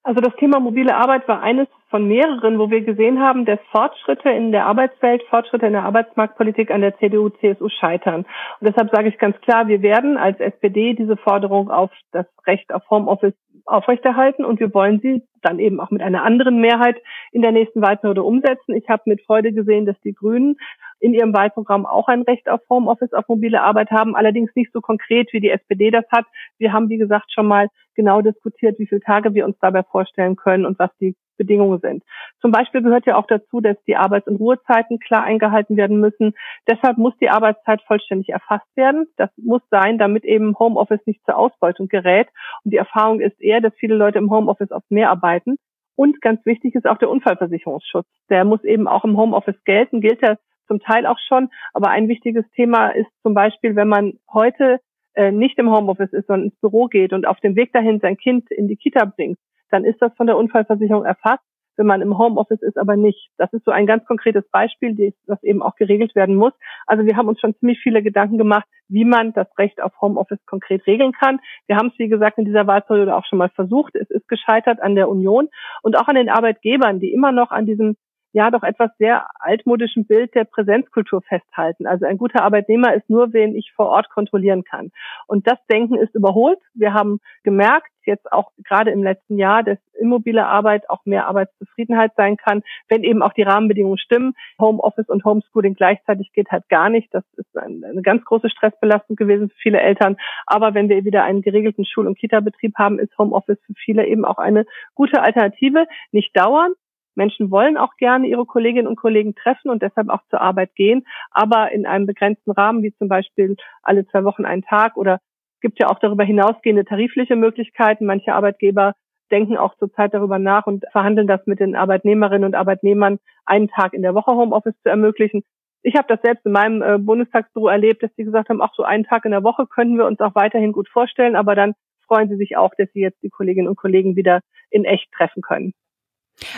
Also 0.05 0.21
das 0.21 0.35
Thema 0.35 0.59
mobile 0.59 0.95
Arbeit 0.95 1.27
war 1.27 1.41
eines 1.41 1.67
von 1.89 2.07
mehreren, 2.07 2.59
wo 2.59 2.69
wir 2.69 2.81
gesehen 2.81 3.19
haben, 3.19 3.43
dass 3.43 3.57
Fortschritte 3.71 4.29
in 4.29 4.51
der 4.51 4.67
Arbeitswelt, 4.67 5.23
Fortschritte 5.31 5.65
in 5.65 5.73
der 5.73 5.81
Arbeitsmarktpolitik 5.81 6.69
an 6.69 6.81
der 6.81 6.95
CDU, 6.99 7.29
CSU 7.29 7.69
scheitern. 7.69 8.19
Und 8.59 8.67
deshalb 8.67 8.91
sage 8.91 9.09
ich 9.09 9.17
ganz 9.17 9.35
klar, 9.41 9.67
wir 9.67 9.81
werden 9.81 10.17
als 10.17 10.39
SPD 10.39 10.93
diese 10.93 11.17
Forderung 11.17 11.71
auf 11.71 11.89
das 12.11 12.27
Recht 12.45 12.71
auf 12.71 12.87
Homeoffice 12.91 13.33
aufrechterhalten 13.65 14.45
und 14.45 14.59
wir 14.59 14.71
wollen 14.75 14.99
sie 14.99 15.23
dann 15.41 15.57
eben 15.57 15.79
auch 15.79 15.89
mit 15.89 16.03
einer 16.03 16.23
anderen 16.23 16.61
Mehrheit 16.61 16.97
in 17.31 17.41
der 17.41 17.51
nächsten 17.51 17.81
Wahlperiode 17.81 18.21
umsetzen. 18.21 18.75
Ich 18.75 18.87
habe 18.89 19.01
mit 19.05 19.23
Freude 19.25 19.53
gesehen, 19.53 19.87
dass 19.87 19.99
die 20.01 20.13
Grünen 20.13 20.57
in 20.99 21.13
ihrem 21.13 21.33
Wahlprogramm 21.33 21.85
auch 21.85 22.07
ein 22.07 22.21
Recht 22.21 22.49
auf 22.49 22.61
Homeoffice, 22.69 23.13
auf 23.13 23.27
mobile 23.27 23.61
Arbeit 23.61 23.91
haben, 23.91 24.15
allerdings 24.15 24.55
nicht 24.55 24.71
so 24.73 24.81
konkret, 24.81 25.31
wie 25.33 25.39
die 25.39 25.49
SPD 25.49 25.91
das 25.91 26.05
hat. 26.11 26.25
Wir 26.57 26.73
haben, 26.73 26.89
wie 26.89 26.97
gesagt, 26.97 27.31
schon 27.31 27.47
mal 27.47 27.67
genau 27.95 28.21
diskutiert, 28.21 28.79
wie 28.79 28.87
viele 28.87 29.01
Tage 29.01 29.33
wir 29.33 29.45
uns 29.45 29.57
dabei 29.59 29.83
vorstellen 29.83 30.35
können 30.35 30.65
und 30.65 30.79
was 30.79 30.91
die 30.99 31.15
Bedingungen 31.37 31.79
sind. 31.79 32.03
Zum 32.39 32.51
Beispiel 32.51 32.81
gehört 32.81 33.05
ja 33.05 33.17
auch 33.17 33.27
dazu, 33.27 33.61
dass 33.61 33.77
die 33.87 33.95
Arbeits- 33.95 34.27
und 34.27 34.37
Ruhezeiten 34.37 34.99
klar 34.99 35.23
eingehalten 35.23 35.77
werden 35.77 35.99
müssen. 35.99 36.33
Deshalb 36.67 36.97
muss 36.97 37.13
die 37.17 37.29
Arbeitszeit 37.29 37.81
vollständig 37.83 38.29
erfasst 38.29 38.67
werden. 38.75 39.07
Das 39.17 39.29
muss 39.37 39.61
sein, 39.69 39.97
damit 39.97 40.23
eben 40.23 40.57
Homeoffice 40.57 41.05
nicht 41.05 41.23
zur 41.25 41.37
Ausbeutung 41.37 41.87
gerät. 41.87 42.27
Und 42.63 42.71
die 42.71 42.77
Erfahrung 42.77 43.19
ist 43.19 43.39
eher, 43.41 43.61
dass 43.61 43.73
viele 43.75 43.95
Leute 43.95 44.17
im 44.17 44.31
Homeoffice 44.31 44.71
oft 44.71 44.89
mehr 44.89 45.09
arbeiten. 45.09 45.57
Und 45.95 46.21
ganz 46.21 46.45
wichtig 46.45 46.75
ist 46.75 46.87
auch 46.87 46.97
der 46.97 47.09
Unfallversicherungsschutz. 47.09 48.07
Der 48.29 48.43
muss 48.43 48.63
eben 48.63 48.87
auch 48.87 49.05
im 49.05 49.17
Homeoffice 49.17 49.61
gelten, 49.63 50.01
gilt 50.01 50.21
er 50.21 50.37
zum 50.67 50.79
Teil 50.79 51.05
auch 51.05 51.19
schon. 51.27 51.49
Aber 51.73 51.89
ein 51.89 52.07
wichtiges 52.07 52.45
Thema 52.55 52.89
ist 52.89 53.09
zum 53.23 53.33
Beispiel, 53.33 53.75
wenn 53.75 53.87
man 53.87 54.13
heute 54.31 54.79
äh, 55.15 55.31
nicht 55.31 55.57
im 55.57 55.71
Homeoffice 55.71 56.13
ist, 56.13 56.27
sondern 56.27 56.49
ins 56.49 56.59
Büro 56.59 56.87
geht 56.87 57.13
und 57.13 57.25
auf 57.25 57.39
dem 57.39 57.55
Weg 57.55 57.71
dahin 57.73 57.99
sein 57.99 58.17
Kind 58.17 58.51
in 58.51 58.67
die 58.67 58.75
Kita 58.75 59.05
bringt, 59.05 59.39
dann 59.71 59.85
ist 59.85 60.01
das 60.01 60.13
von 60.15 60.27
der 60.27 60.37
Unfallversicherung 60.37 61.05
erfasst. 61.05 61.43
Wenn 61.77 61.87
man 61.87 62.01
im 62.01 62.17
Homeoffice 62.17 62.61
ist, 62.61 62.77
aber 62.77 62.95
nicht. 62.95 63.31
Das 63.37 63.51
ist 63.51 63.65
so 63.65 63.71
ein 63.71 63.85
ganz 63.85 64.05
konkretes 64.05 64.49
Beispiel, 64.49 65.13
das 65.27 65.43
eben 65.43 65.61
auch 65.61 65.75
geregelt 65.75 66.15
werden 66.15 66.35
muss. 66.35 66.53
Also 66.85 67.05
wir 67.05 67.17
haben 67.17 67.27
uns 67.27 67.41
schon 67.41 67.53
ziemlich 67.57 67.79
viele 67.83 68.01
Gedanken 68.01 68.37
gemacht, 68.37 68.65
wie 68.87 69.03
man 69.03 69.33
das 69.33 69.47
Recht 69.57 69.81
auf 69.81 69.91
Homeoffice 69.99 70.39
konkret 70.45 70.87
regeln 70.87 71.11
kann. 71.11 71.41
Wir 71.67 71.75
haben 71.75 71.87
es, 71.87 71.99
wie 71.99 72.07
gesagt, 72.07 72.37
in 72.37 72.45
dieser 72.45 72.65
Wahlperiode 72.65 73.13
auch 73.13 73.25
schon 73.25 73.39
mal 73.39 73.49
versucht. 73.49 73.95
Es 73.95 74.09
ist 74.09 74.27
gescheitert 74.29 74.81
an 74.81 74.95
der 74.95 75.09
Union 75.09 75.49
und 75.81 75.97
auch 75.97 76.07
an 76.07 76.15
den 76.15 76.29
Arbeitgebern, 76.29 77.01
die 77.01 77.11
immer 77.11 77.33
noch 77.33 77.51
an 77.51 77.65
diesem 77.65 77.97
ja 78.35 78.51
doch 78.51 78.63
etwas 78.63 78.91
sehr 78.99 79.27
altmodischen 79.39 80.05
Bild 80.05 80.35
der 80.35 80.43
Präsenzkultur 80.43 81.21
festhalten. 81.21 81.87
Also 81.87 82.05
ein 82.05 82.17
guter 82.17 82.43
Arbeitnehmer 82.43 82.93
ist 82.93 83.09
nur, 83.09 83.31
wen 83.31 83.55
ich 83.55 83.71
vor 83.71 83.87
Ort 83.87 84.09
kontrollieren 84.09 84.65
kann. 84.65 84.91
Und 85.25 85.47
das 85.47 85.57
Denken 85.71 85.95
ist 85.95 86.13
überholt. 86.15 86.59
Wir 86.73 86.93
haben 86.93 87.21
gemerkt, 87.43 87.87
jetzt 88.03 88.29
auch 88.33 88.51
gerade 88.63 88.91
im 88.91 89.03
letzten 89.03 89.37
Jahr, 89.37 89.63
dass 89.63 89.77
immobile 89.97 90.45
Arbeit 90.45 90.89
auch 90.89 91.05
mehr 91.05 91.27
Arbeitszufriedenheit 91.27 92.11
sein 92.17 92.35
kann, 92.35 92.61
wenn 92.89 93.03
eben 93.03 93.21
auch 93.21 93.31
die 93.31 93.43
Rahmenbedingungen 93.43 93.97
stimmen. 93.97 94.33
Homeoffice 94.59 95.07
und 95.07 95.23
Homeschooling 95.23 95.73
gleichzeitig 95.73 96.33
geht 96.33 96.51
halt 96.51 96.67
gar 96.67 96.89
nicht. 96.89 97.13
Das 97.13 97.23
ist 97.37 97.57
eine 97.57 98.01
ganz 98.01 98.25
große 98.25 98.49
Stressbelastung 98.49 99.15
gewesen 99.15 99.49
für 99.49 99.55
viele 99.55 99.79
Eltern. 99.79 100.17
Aber 100.45 100.73
wenn 100.73 100.89
wir 100.89 101.05
wieder 101.05 101.23
einen 101.23 101.41
geregelten 101.41 101.85
Schul- 101.85 102.05
und 102.05 102.19
Kita-Betrieb 102.19 102.75
haben, 102.77 102.99
ist 102.99 103.17
Homeoffice 103.17 103.59
für 103.65 103.73
viele 103.75 104.05
eben 104.05 104.25
auch 104.25 104.39
eine 104.39 104.65
gute 104.93 105.21
Alternative. 105.21 105.87
Nicht 106.11 106.37
dauernd, 106.37 106.75
Menschen 107.15 107.51
wollen 107.51 107.77
auch 107.77 107.95
gerne 107.97 108.27
ihre 108.27 108.45
Kolleginnen 108.45 108.87
und 108.87 108.95
Kollegen 108.95 109.35
treffen 109.35 109.69
und 109.69 109.81
deshalb 109.81 110.09
auch 110.09 110.21
zur 110.29 110.41
Arbeit 110.41 110.75
gehen, 110.75 111.05
aber 111.31 111.71
in 111.71 111.85
einem 111.85 112.05
begrenzten 112.05 112.51
Rahmen, 112.51 112.83
wie 112.83 112.93
zum 112.95 113.07
Beispiel 113.07 113.55
alle 113.83 114.05
zwei 114.07 114.23
Wochen 114.23 114.45
einen 114.45 114.63
Tag 114.63 114.97
oder 114.97 115.19
es 115.55 115.61
gibt 115.61 115.79
ja 115.79 115.87
auch 115.87 115.99
darüber 115.99 116.23
hinausgehende 116.23 116.85
tarifliche 116.85 117.35
Möglichkeiten. 117.35 118.05
Manche 118.05 118.33
Arbeitgeber 118.33 118.93
denken 119.31 119.57
auch 119.57 119.75
zurzeit 119.77 120.13
darüber 120.13 120.39
nach 120.39 120.67
und 120.67 120.85
verhandeln 120.91 121.27
das 121.27 121.45
mit 121.45 121.59
den 121.59 121.75
Arbeitnehmerinnen 121.75 122.45
und 122.45 122.55
Arbeitnehmern, 122.55 123.19
einen 123.45 123.69
Tag 123.69 123.93
in 123.93 124.01
der 124.01 124.13
Woche 124.13 124.31
Homeoffice 124.31 124.79
zu 124.83 124.89
ermöglichen. 124.89 125.43
Ich 125.81 125.95
habe 125.95 126.07
das 126.07 126.21
selbst 126.21 126.45
in 126.45 126.51
meinem 126.51 126.81
äh, 126.81 126.97
Bundestagsbüro 126.97 127.67
erlebt, 127.67 128.03
dass 128.03 128.13
die 128.15 128.23
gesagt 128.23 128.49
haben, 128.49 128.61
ach 128.61 128.73
so 128.75 128.83
einen 128.83 129.03
Tag 129.03 129.25
in 129.25 129.31
der 129.31 129.43
Woche 129.43 129.67
können 129.67 129.97
wir 129.97 130.05
uns 130.05 130.19
auch 130.19 130.35
weiterhin 130.35 130.71
gut 130.71 130.89
vorstellen, 130.89 131.35
aber 131.35 131.55
dann 131.55 131.73
freuen 132.07 132.29
sie 132.29 132.37
sich 132.37 132.57
auch, 132.57 132.71
dass 132.77 132.91
sie 132.93 133.01
jetzt 133.01 133.21
die 133.23 133.29
Kolleginnen 133.29 133.67
und 133.67 133.75
Kollegen 133.75 134.15
wieder 134.15 134.41
in 134.69 134.85
echt 134.85 135.11
treffen 135.11 135.41
können. 135.41 135.73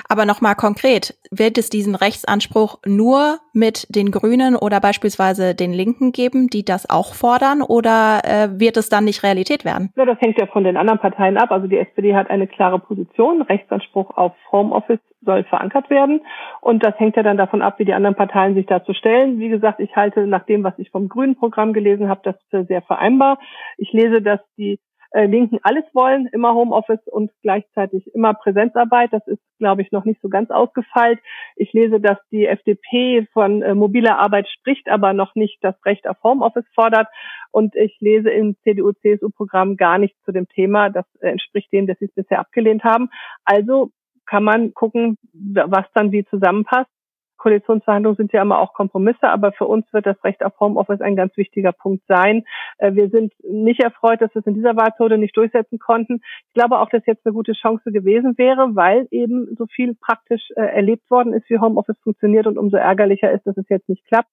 Aber 0.10 0.26
nochmal 0.26 0.56
konkret, 0.56 1.16
wird 1.32 1.58
es 1.58 1.70
diesen 1.70 1.96
Rechtsanspruch 1.96 2.80
nur 2.86 3.40
mit 3.54 3.88
den 3.96 4.12
Grünen 4.12 4.56
oder 4.56 4.80
beispielsweise 4.80 5.56
den 5.56 5.74
Linken 5.74 6.12
geben, 6.12 6.48
die 6.48 6.66
das 6.66 6.90
auch 6.90 7.14
fordern, 7.14 7.62
oder 7.62 8.22
äh, 8.24 8.60
wird 8.60 8.78
es 8.78 8.90
dann 8.90 9.06
nicht 9.06 9.24
Realität 9.24 9.66
werden? 9.66 9.92
Ja, 9.96 10.06
das 10.06 10.20
hängt 10.20 10.40
ja 10.40 10.48
von 10.48 10.64
den 10.64 10.78
anderen 10.78 11.00
Parteien 11.00 11.38
ab. 11.38 11.52
Also 11.52 11.68
die 11.68 11.78
SPD 11.78 12.16
hat 12.16 12.30
eine 12.30 12.48
klare 12.48 12.80
Position. 12.80 13.42
Rechtsanspruch 13.42 14.16
auf 14.18 14.34
Homeoffice 14.52 15.00
soll 15.22 15.44
verankert 15.44 15.90
werden. 15.90 16.22
Und 16.62 16.84
das 16.84 16.98
hängt 17.00 17.16
ja 17.16 17.24
dann 17.24 17.38
davon 17.38 17.62
ab, 17.62 17.80
wie 17.80 17.86
die 17.86 17.94
anderen 17.94 18.16
Parteien 18.16 18.56
sich 18.56 18.66
dazu 18.66 18.94
stellen. 18.94 19.40
Wie 19.40 19.50
gesagt, 19.50 19.80
ich 19.80 19.96
halte 19.96 20.26
nach 20.28 20.46
dem, 20.46 20.64
was 20.64 20.78
ich 20.78 20.90
vom 20.92 21.10
Grünen 21.10 21.36
Programm 21.36 21.74
gelesen 21.74 22.10
habe, 22.10 22.22
das 22.24 22.36
für 22.50 22.66
sehr 22.66 22.82
vereinbar. 22.82 23.40
Ich 23.78 23.92
lese, 23.92 24.22
dass 24.22 24.40
die 24.58 24.80
äh, 25.12 25.26
Linken 25.26 25.60
alles 25.64 25.84
wollen, 25.94 26.28
immer 26.28 26.54
Homeoffice 26.54 27.06
und 27.08 27.32
gleichzeitig 27.42 28.14
immer 28.14 28.34
Präsenzarbeit. 28.34 29.14
Das 29.14 29.26
ist, 29.28 29.42
glaube 29.60 29.82
ich, 29.82 29.92
noch 29.92 30.06
nicht 30.06 30.22
so 30.22 30.30
ganz 30.30 30.50
ausgefeilt. 30.50 31.20
Ich 31.56 31.74
lese, 31.74 32.00
dass 32.00 32.18
die 32.32 32.46
FDP 32.46 33.28
von 33.34 33.62
äh, 33.62 33.76
mobiler 33.76 34.18
Arbeit 34.18 34.48
spricht, 34.48 34.90
aber 34.90 35.14
noch 35.14 35.36
nicht 35.36 35.58
das 35.62 35.76
Recht 35.86 36.08
auf 36.08 36.18
Homeoffice 36.24 36.68
fordert. 36.74 37.08
Und 37.52 37.76
ich 37.76 37.98
lese 38.00 38.30
im 38.30 38.56
CDU-CSU-Programm 38.64 39.78
gar 39.78 39.98
nichts 39.98 40.22
zu 40.24 40.32
dem 40.32 40.48
Thema. 40.48 40.90
Das 40.90 41.06
äh, 41.22 41.30
entspricht 41.30 41.72
dem, 41.72 41.88
dass 41.88 41.98
sie 42.00 42.06
es 42.06 42.14
bisher 42.14 42.40
abgelehnt 42.40 42.84
haben. 42.84 43.10
Also 43.46 43.92
kann 44.26 44.44
man 44.44 44.74
gucken, 44.74 45.18
was 45.34 45.86
dann 45.94 46.12
wie 46.12 46.26
zusammenpasst. 46.26 46.92
Koalitionsverhandlungen 47.38 48.18
sind 48.18 48.34
ja 48.34 48.42
immer 48.42 48.60
auch 48.60 48.74
Kompromisse, 48.74 49.30
aber 49.30 49.52
für 49.52 49.66
uns 49.66 49.86
wird 49.94 50.06
das 50.06 50.22
Recht 50.24 50.44
auf 50.44 50.60
Homeoffice 50.60 51.02
ein 51.02 51.16
ganz 51.16 51.36
wichtiger 51.38 51.72
Punkt 51.72 52.04
sein. 52.08 52.44
Äh, 52.78 52.94
wir 52.94 53.10
sind 53.10 53.34
nicht 53.44 53.82
erfreut, 53.82 54.22
dass 54.22 54.34
wir 54.34 54.42
es 54.42 54.48
in 54.48 54.56
dieser 54.56 54.76
Wahlperiode 54.76 55.18
nicht 55.18 55.36
durchsetzen 55.38 55.80
konnten. 55.80 56.22
Ich 56.48 56.54
glaube 56.54 56.80
auch, 56.80 56.90
dass 56.90 57.06
jetzt 57.06 57.26
eine 57.26 57.34
gute 57.34 57.54
Chance 57.54 57.92
gewesen 57.92 58.38
wäre, 58.38 58.76
weil 58.76 59.08
eben 59.12 59.56
so 59.58 59.66
viel 59.68 59.96
praktisch 59.96 60.50
äh, 60.56 60.62
erlebt 60.62 61.10
worden 61.10 61.34
ist, 61.34 61.50
wie 61.50 61.60
Homeoffice 61.60 62.00
funktioniert 62.04 62.48
und 62.48 62.58
umso 62.58 62.78
ärgerlicher 62.78 63.32
ist, 63.32 63.46
dass 63.46 63.58
es 63.58 63.70
jetzt 63.70 63.90
nicht 63.90 64.06
klappt. 64.06 64.30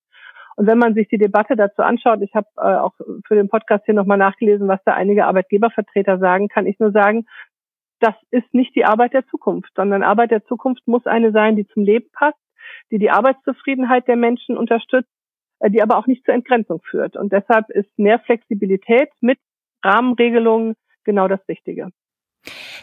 Und 0.57 0.67
wenn 0.67 0.79
man 0.79 0.95
sich 0.95 1.09
die 1.09 1.19
Debatte 1.19 1.57
dazu 1.57 1.83
anschaut, 1.83 2.23
ich 2.23 2.35
habe 2.35 2.47
äh, 2.57 2.77
auch 2.77 2.95
für 3.27 3.35
den 3.35 3.49
Podcast 3.49 3.85
hier 3.87 3.95
nochmal 3.95 4.19
nachgelesen, 4.19 4.69
was 4.69 4.81
da 4.85 4.95
einige 4.95 5.27
Arbeitgebervertreter 5.27 6.19
sagen, 6.19 6.49
kann 6.49 6.67
ich 6.67 6.79
nur 6.79 6.93
sagen, 6.93 7.27
das 8.01 8.15
ist 8.31 8.53
nicht 8.53 8.75
die 8.77 8.85
Arbeit 8.85 9.15
der 9.15 9.27
Zukunft, 9.27 9.71
sondern 9.75 10.03
Arbeit 10.03 10.31
der 10.31 10.45
Zukunft 10.45 10.87
muss 10.87 11.07
eine 11.07 11.33
sein, 11.33 11.57
die 11.57 11.67
zum 11.67 11.85
Leben 11.85 12.07
passt, 12.13 12.39
die 12.91 12.99
die 12.99 13.11
Arbeitszufriedenheit 13.11 14.09
der 14.09 14.17
Menschen 14.17 14.57
unterstützt, 14.57 15.11
äh, 15.61 15.71
die 15.71 15.83
aber 15.83 15.97
auch 15.99 16.07
nicht 16.07 16.25
zur 16.25 16.35
Entgrenzung 16.35 16.81
führt. 16.83 17.17
Und 17.17 17.33
deshalb 17.33 17.71
ist 17.71 17.91
mehr 17.99 18.19
Flexibilität 18.21 19.11
mit 19.21 19.39
Rahmenregelungen 19.85 20.75
genau 21.05 21.29
das 21.29 21.41
Richtige. 21.49 21.91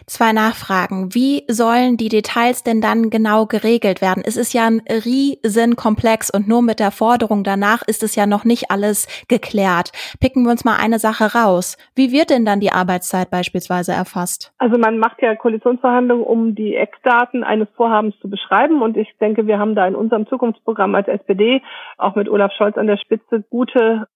Zwei 0.06 0.32
Nachfragen. 0.32 1.14
Wie 1.14 1.44
sollen 1.48 1.96
die 1.96 2.08
Details 2.08 2.62
denn 2.62 2.80
dann 2.80 3.10
genau 3.10 3.46
geregelt 3.46 4.00
werden? 4.00 4.22
Es 4.26 4.36
ist 4.36 4.52
ja 4.52 4.66
ein 4.66 4.82
Riesenkomplex 4.88 6.30
und 6.30 6.48
nur 6.48 6.62
mit 6.62 6.80
der 6.80 6.90
Forderung 6.90 7.44
danach 7.44 7.82
ist 7.86 8.02
es 8.02 8.16
ja 8.16 8.26
noch 8.26 8.44
nicht 8.44 8.70
alles 8.70 9.06
geklärt. 9.28 9.92
Picken 10.20 10.44
wir 10.44 10.50
uns 10.50 10.64
mal 10.64 10.76
eine 10.76 10.98
Sache 10.98 11.36
raus. 11.36 11.76
Wie 11.94 12.12
wird 12.12 12.30
denn 12.30 12.44
dann 12.44 12.60
die 12.60 12.72
Arbeitszeit 12.72 13.30
beispielsweise 13.30 13.92
erfasst? 13.92 14.52
Also 14.58 14.78
man 14.78 14.98
macht 14.98 15.20
ja 15.22 15.34
Koalitionsverhandlungen, 15.34 16.24
um 16.24 16.54
die 16.54 16.74
Eckdaten 16.76 17.44
eines 17.44 17.68
Vorhabens 17.76 18.14
zu 18.20 18.28
beschreiben 18.28 18.82
und 18.82 18.96
ich 18.96 19.08
denke, 19.20 19.46
wir 19.46 19.58
haben 19.58 19.74
da 19.74 19.86
in 19.86 19.94
unserem 19.94 20.26
Zukunftsprogramm 20.26 20.94
als 20.94 21.08
SPD 21.08 21.62
auch 21.98 22.14
mit 22.14 22.28
Olaf 22.28 22.52
Scholz 22.56 22.76
an 22.76 22.86
der 22.86 22.96
Spitze 22.96 23.44
gute 23.50 24.06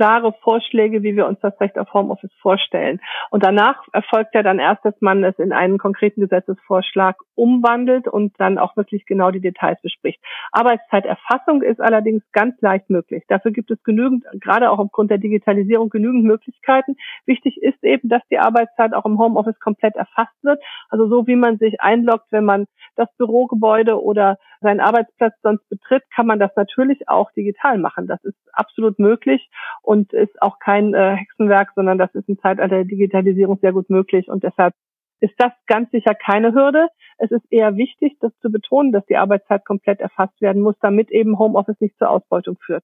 klare 0.00 0.32
Vorschläge, 0.40 1.02
wie 1.02 1.14
wir 1.14 1.26
uns 1.26 1.40
das 1.40 1.60
Recht 1.60 1.78
auf 1.78 1.92
Homeoffice 1.92 2.32
vorstellen. 2.40 3.00
Und 3.30 3.44
danach 3.44 3.76
erfolgt 3.92 4.34
ja 4.34 4.42
dann 4.42 4.58
erst, 4.58 4.82
dass 4.82 4.94
man 5.00 5.22
es 5.22 5.38
in 5.38 5.52
einen 5.52 5.76
konkreten 5.76 6.22
Gesetzesvorschlag 6.22 7.16
umwandelt 7.34 8.08
und 8.08 8.32
dann 8.40 8.56
auch 8.56 8.78
wirklich 8.78 9.04
genau 9.04 9.30
die 9.30 9.42
Details 9.42 9.78
bespricht. 9.82 10.18
Arbeitszeiterfassung 10.52 11.60
ist 11.60 11.82
allerdings 11.82 12.22
ganz 12.32 12.58
leicht 12.62 12.88
möglich. 12.88 13.24
Dafür 13.28 13.50
gibt 13.50 13.70
es 13.70 13.82
genügend, 13.82 14.24
gerade 14.40 14.70
auch 14.70 14.78
aufgrund 14.78 15.10
der 15.10 15.18
Digitalisierung, 15.18 15.90
genügend 15.90 16.24
Möglichkeiten. 16.24 16.96
Wichtig 17.26 17.62
ist 17.62 17.84
eben, 17.84 18.08
dass 18.08 18.22
die 18.30 18.38
Arbeitszeit 18.38 18.94
auch 18.94 19.04
im 19.04 19.18
Homeoffice 19.18 19.60
komplett 19.60 19.96
erfasst 19.96 20.32
wird. 20.40 20.62
Also 20.88 21.10
so 21.10 21.26
wie 21.26 21.36
man 21.36 21.58
sich 21.58 21.82
einloggt, 21.82 22.28
wenn 22.30 22.46
man 22.46 22.64
das 22.96 23.14
Bürogebäude 23.18 24.02
oder 24.02 24.38
seinen 24.60 24.80
Arbeitsplatz 24.80 25.34
sonst 25.42 25.68
betritt, 25.68 26.02
kann 26.14 26.26
man 26.26 26.38
das 26.38 26.50
natürlich 26.56 27.08
auch 27.08 27.30
digital 27.32 27.78
machen. 27.78 28.06
Das 28.06 28.22
ist 28.24 28.36
absolut 28.52 28.98
möglich 28.98 29.48
und 29.82 30.12
ist 30.12 30.40
auch 30.42 30.58
kein 30.58 30.94
äh, 30.94 31.16
Hexenwerk, 31.16 31.72
sondern 31.74 31.98
das 31.98 32.14
ist 32.14 32.28
im 32.28 32.38
Zeitalter 32.38 32.76
der 32.76 32.84
Digitalisierung 32.84 33.58
sehr 33.60 33.72
gut 33.72 33.90
möglich 33.90 34.28
und 34.28 34.44
deshalb 34.44 34.74
ist 35.20 35.34
das 35.38 35.52
ganz 35.66 35.90
sicher 35.90 36.14
keine 36.14 36.54
Hürde. 36.54 36.88
Es 37.18 37.30
ist 37.30 37.44
eher 37.50 37.76
wichtig, 37.76 38.16
das 38.20 38.32
zu 38.40 38.50
betonen, 38.50 38.90
dass 38.92 39.04
die 39.06 39.16
Arbeitszeit 39.16 39.64
komplett 39.66 40.00
erfasst 40.00 40.40
werden 40.40 40.62
muss, 40.62 40.76
damit 40.80 41.10
eben 41.10 41.38
Homeoffice 41.38 41.78
nicht 41.80 41.96
zur 41.98 42.10
Ausbeutung 42.10 42.56
führt. 42.64 42.82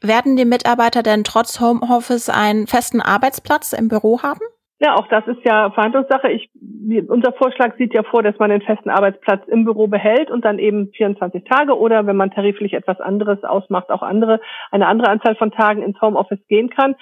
Werden 0.00 0.36
die 0.36 0.44
Mitarbeiter 0.44 1.02
denn 1.02 1.24
trotz 1.24 1.60
Homeoffice 1.60 2.28
einen 2.30 2.66
festen 2.66 3.00
Arbeitsplatz 3.00 3.72
im 3.72 3.88
Büro 3.88 4.22
haben? 4.22 4.40
Ja, 4.80 4.94
auch 4.94 5.08
das 5.08 5.26
ist 5.26 5.44
ja 5.44 5.70
Verhandlungssache. 5.72 6.30
Ich, 6.30 6.50
unser 7.08 7.32
Vorschlag 7.32 7.76
sieht 7.78 7.94
ja 7.94 8.04
vor, 8.04 8.22
dass 8.22 8.38
man 8.38 8.50
den 8.50 8.62
festen 8.62 8.90
Arbeitsplatz 8.90 9.46
im 9.48 9.64
Büro 9.64 9.88
behält 9.88 10.30
und 10.30 10.44
dann 10.44 10.60
eben 10.60 10.92
24 10.92 11.42
Tage 11.44 11.76
oder 11.76 12.06
wenn 12.06 12.16
man 12.16 12.30
tariflich 12.30 12.74
etwas 12.74 13.00
anderes 13.00 13.42
ausmacht, 13.42 13.90
auch 13.90 14.02
andere, 14.02 14.40
eine 14.70 14.86
andere 14.86 15.10
Anzahl 15.10 15.34
von 15.34 15.50
Tagen 15.50 15.82
ins 15.82 16.00
Homeoffice 16.00 16.46
gehen 16.46 16.70
kann. 16.70 16.94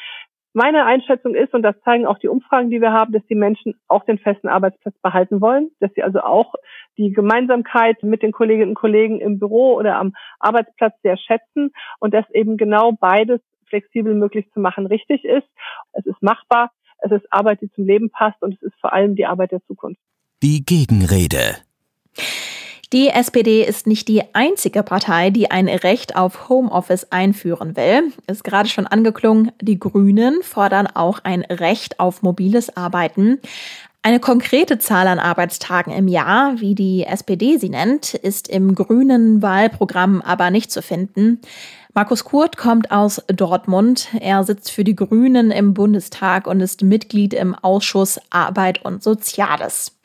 Meine 0.54 0.86
Einschätzung 0.86 1.34
ist, 1.34 1.52
und 1.52 1.62
das 1.62 1.78
zeigen 1.82 2.06
auch 2.06 2.18
die 2.18 2.28
Umfragen, 2.28 2.70
die 2.70 2.80
wir 2.80 2.92
haben, 2.92 3.12
dass 3.12 3.26
die 3.26 3.34
Menschen 3.34 3.74
auch 3.88 4.06
den 4.06 4.18
festen 4.18 4.48
Arbeitsplatz 4.48 4.94
behalten 5.02 5.42
wollen, 5.42 5.70
dass 5.80 5.92
sie 5.92 6.02
also 6.02 6.20
auch 6.20 6.54
die 6.96 7.12
Gemeinsamkeit 7.12 8.02
mit 8.02 8.22
den 8.22 8.32
Kolleginnen 8.32 8.70
und 8.70 8.74
Kollegen 8.74 9.20
im 9.20 9.38
Büro 9.38 9.74
oder 9.74 9.96
am 9.98 10.14
Arbeitsplatz 10.40 10.94
sehr 11.02 11.18
schätzen 11.18 11.72
und 12.00 12.14
dass 12.14 12.24
eben 12.30 12.56
genau 12.56 12.92
beides 12.92 13.42
flexibel 13.66 14.14
möglich 14.14 14.50
zu 14.54 14.60
machen 14.60 14.86
richtig 14.86 15.26
ist. 15.26 15.46
Es 15.92 16.06
ist 16.06 16.22
machbar 16.22 16.70
es 16.98 17.12
ist 17.12 17.32
Arbeit, 17.32 17.60
die 17.60 17.70
zum 17.72 17.86
Leben 17.86 18.10
passt 18.10 18.42
und 18.42 18.54
es 18.54 18.62
ist 18.62 18.80
vor 18.80 18.92
allem 18.92 19.14
die 19.16 19.26
Arbeit 19.26 19.52
der 19.52 19.64
Zukunft. 19.66 20.00
Die 20.42 20.64
Gegenrede. 20.64 21.56
Die 22.92 23.08
SPD 23.08 23.64
ist 23.64 23.86
nicht 23.86 24.06
die 24.06 24.22
einzige 24.34 24.82
Partei, 24.84 25.30
die 25.30 25.50
ein 25.50 25.68
Recht 25.68 26.14
auf 26.14 26.48
Homeoffice 26.48 27.10
einführen 27.10 27.76
will. 27.76 28.12
Ist 28.28 28.44
gerade 28.44 28.68
schon 28.68 28.86
angeklungen, 28.86 29.50
die 29.60 29.78
Grünen 29.78 30.40
fordern 30.42 30.86
auch 30.86 31.18
ein 31.24 31.42
Recht 31.42 31.98
auf 31.98 32.22
mobiles 32.22 32.76
Arbeiten. 32.76 33.40
Eine 34.02 34.20
konkrete 34.20 34.78
Zahl 34.78 35.08
an 35.08 35.18
Arbeitstagen 35.18 35.92
im 35.92 36.06
Jahr, 36.06 36.60
wie 36.60 36.76
die 36.76 37.02
SPD 37.02 37.56
sie 37.56 37.70
nennt, 37.70 38.14
ist 38.14 38.46
im 38.46 38.76
grünen 38.76 39.42
Wahlprogramm 39.42 40.22
aber 40.22 40.52
nicht 40.52 40.70
zu 40.70 40.80
finden. 40.80 41.40
Markus 41.96 42.24
Kurt 42.24 42.58
kommt 42.58 42.90
aus 42.90 43.22
Dortmund. 43.26 44.08
Er 44.20 44.44
sitzt 44.44 44.70
für 44.70 44.84
die 44.84 44.94
Grünen 44.94 45.50
im 45.50 45.72
Bundestag 45.72 46.46
und 46.46 46.60
ist 46.60 46.82
Mitglied 46.82 47.32
im 47.32 47.54
Ausschuss 47.54 48.20
Arbeit 48.28 48.84
und 48.84 49.02
Soziales. 49.02 49.96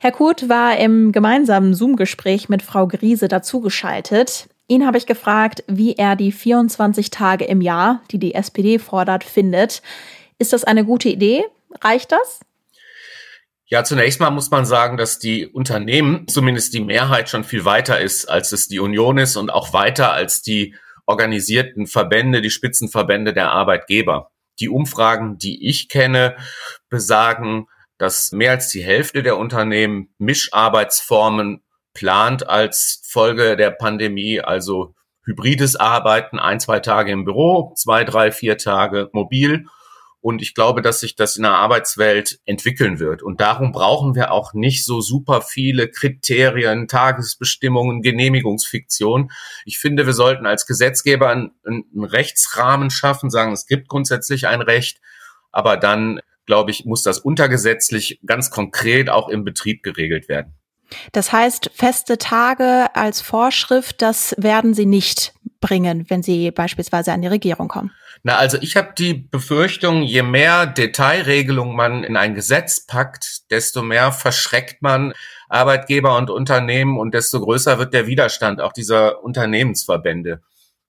Herr 0.00 0.12
Kurt 0.12 0.50
war 0.50 0.76
im 0.76 1.12
gemeinsamen 1.12 1.72
Zoom-Gespräch 1.72 2.50
mit 2.50 2.60
Frau 2.60 2.86
Griese 2.86 3.26
dazugeschaltet. 3.26 4.50
Ihn 4.68 4.86
habe 4.86 4.98
ich 4.98 5.06
gefragt, 5.06 5.64
wie 5.66 5.94
er 5.94 6.14
die 6.14 6.30
24 6.30 7.08
Tage 7.08 7.46
im 7.46 7.62
Jahr, 7.62 8.02
die 8.10 8.18
die 8.18 8.34
SPD 8.34 8.78
fordert, 8.78 9.24
findet. 9.24 9.80
Ist 10.38 10.52
das 10.52 10.64
eine 10.64 10.84
gute 10.84 11.08
Idee? 11.08 11.46
Reicht 11.80 12.12
das? 12.12 12.40
Ja, 13.64 13.82
zunächst 13.82 14.20
mal 14.20 14.30
muss 14.30 14.50
man 14.50 14.66
sagen, 14.66 14.98
dass 14.98 15.18
die 15.18 15.46
Unternehmen, 15.46 16.28
zumindest 16.28 16.74
die 16.74 16.80
Mehrheit, 16.80 17.30
schon 17.30 17.44
viel 17.44 17.64
weiter 17.64 17.98
ist, 17.98 18.28
als 18.28 18.52
es 18.52 18.68
die 18.68 18.80
Union 18.80 19.16
ist 19.16 19.36
und 19.36 19.48
auch 19.48 19.72
weiter 19.72 20.12
als 20.12 20.42
die 20.42 20.74
organisierten 21.10 21.86
Verbände, 21.86 22.40
die 22.40 22.50
Spitzenverbände 22.50 23.34
der 23.34 23.50
Arbeitgeber. 23.50 24.30
Die 24.60 24.68
Umfragen, 24.68 25.36
die 25.36 25.68
ich 25.68 25.88
kenne, 25.88 26.36
besagen, 26.88 27.66
dass 27.98 28.32
mehr 28.32 28.52
als 28.52 28.70
die 28.70 28.82
Hälfte 28.82 29.22
der 29.22 29.36
Unternehmen 29.36 30.14
Mischarbeitsformen 30.18 31.62
plant 31.92 32.48
als 32.48 33.02
Folge 33.06 33.56
der 33.56 33.70
Pandemie, 33.70 34.40
also 34.40 34.94
hybrides 35.26 35.76
Arbeiten, 35.76 36.38
ein, 36.38 36.60
zwei 36.60 36.80
Tage 36.80 37.12
im 37.12 37.24
Büro, 37.24 37.74
zwei, 37.76 38.04
drei, 38.04 38.32
vier 38.32 38.56
Tage 38.56 39.10
mobil 39.12 39.66
Und 40.22 40.42
ich 40.42 40.54
glaube, 40.54 40.82
dass 40.82 41.00
sich 41.00 41.16
das 41.16 41.36
in 41.36 41.44
der 41.44 41.52
Arbeitswelt 41.52 42.40
entwickeln 42.44 42.98
wird. 42.98 43.22
Und 43.22 43.40
darum 43.40 43.72
brauchen 43.72 44.14
wir 44.14 44.32
auch 44.32 44.52
nicht 44.52 44.84
so 44.84 45.00
super 45.00 45.40
viele 45.40 45.88
Kriterien, 45.88 46.88
Tagesbestimmungen, 46.88 48.02
Genehmigungsfiktion. 48.02 49.30
Ich 49.64 49.78
finde, 49.78 50.04
wir 50.04 50.12
sollten 50.12 50.44
als 50.44 50.66
Gesetzgeber 50.66 51.30
einen, 51.30 51.52
einen 51.64 52.04
Rechtsrahmen 52.04 52.90
schaffen, 52.90 53.30
sagen, 53.30 53.52
es 53.52 53.66
gibt 53.66 53.88
grundsätzlich 53.88 54.46
ein 54.46 54.60
Recht, 54.60 55.00
aber 55.52 55.78
dann, 55.78 56.20
glaube 56.44 56.70
ich, 56.70 56.84
muss 56.84 57.02
das 57.02 57.18
untergesetzlich 57.18 58.20
ganz 58.26 58.50
konkret 58.50 59.08
auch 59.08 59.30
im 59.30 59.44
Betrieb 59.44 59.82
geregelt 59.82 60.28
werden. 60.28 60.54
Das 61.12 61.32
heißt, 61.32 61.70
feste 61.74 62.18
Tage 62.18 62.88
als 62.94 63.20
Vorschrift, 63.20 64.02
das 64.02 64.34
werden 64.38 64.74
Sie 64.74 64.86
nicht 64.86 65.32
bringen, 65.60 66.06
wenn 66.08 66.22
Sie 66.22 66.50
beispielsweise 66.50 67.12
an 67.12 67.22
die 67.22 67.28
Regierung 67.28 67.68
kommen. 67.68 67.92
Na, 68.22 68.36
also 68.36 68.58
ich 68.60 68.76
habe 68.76 68.92
die 68.96 69.14
Befürchtung, 69.14 70.02
je 70.02 70.22
mehr 70.22 70.66
Detailregelung 70.66 71.74
man 71.74 72.04
in 72.04 72.16
ein 72.16 72.34
Gesetz 72.34 72.86
packt, 72.86 73.50
desto 73.50 73.82
mehr 73.82 74.12
verschreckt 74.12 74.82
man 74.82 75.12
Arbeitgeber 75.48 76.16
und 76.16 76.30
Unternehmen 76.30 76.98
und 76.98 77.14
desto 77.14 77.40
größer 77.40 77.78
wird 77.78 77.94
der 77.94 78.06
Widerstand 78.06 78.60
auch 78.60 78.72
dieser 78.72 79.22
Unternehmensverbände. 79.22 80.42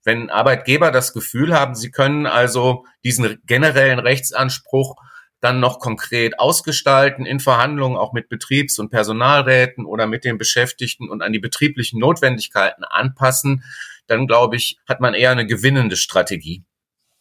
Wenn 0.04 0.30
Arbeitgeber 0.30 0.92
das 0.92 1.14
Gefühl 1.14 1.54
haben, 1.54 1.76
sie 1.76 1.92
können 1.92 2.26
also 2.26 2.86
diesen 3.04 3.40
generellen 3.46 4.00
Rechtsanspruch 4.00 4.96
dann 5.42 5.60
noch 5.60 5.80
konkret 5.80 6.40
ausgestalten 6.40 7.26
in 7.26 7.40
Verhandlungen 7.40 7.98
auch 7.98 8.14
mit 8.14 8.30
Betriebs- 8.30 8.80
und 8.80 8.90
Personalräten 8.90 9.86
oder 9.86 10.06
mit 10.06 10.24
den 10.24 10.38
Beschäftigten 10.38 11.10
und 11.10 11.22
an 11.22 11.34
die 11.34 11.40
betrieblichen 11.40 12.00
Notwendigkeiten 12.00 12.84
anpassen, 12.84 13.64
dann 14.12 14.28
glaube 14.28 14.56
ich, 14.56 14.78
hat 14.88 15.00
man 15.00 15.14
eher 15.14 15.32
eine 15.32 15.46
gewinnende 15.46 15.96
Strategie. 15.96 16.64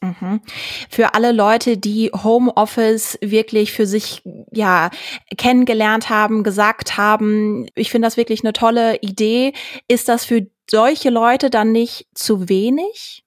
Mhm. 0.02 0.40
Für 0.88 1.14
alle 1.14 1.32
Leute, 1.32 1.76
die 1.76 2.11
Homeoffice 2.11 3.18
wirklich 3.20 3.73
für 3.73 3.87
sich 3.87 4.23
ja 4.50 4.90
kennengelernt 5.37 6.09
haben, 6.09 6.42
gesagt 6.42 6.97
haben, 6.97 7.66
ich 7.75 7.90
finde 7.90 8.06
das 8.06 8.16
wirklich 8.16 8.42
eine 8.42 8.54
tolle 8.54 8.97
Idee, 9.02 9.52
ist 9.88 10.09
das 10.09 10.25
für 10.25 10.47
solche 10.70 11.11
Leute 11.11 11.50
dann 11.50 11.73
nicht 11.73 12.06
zu 12.14 12.49
wenig? 12.49 13.25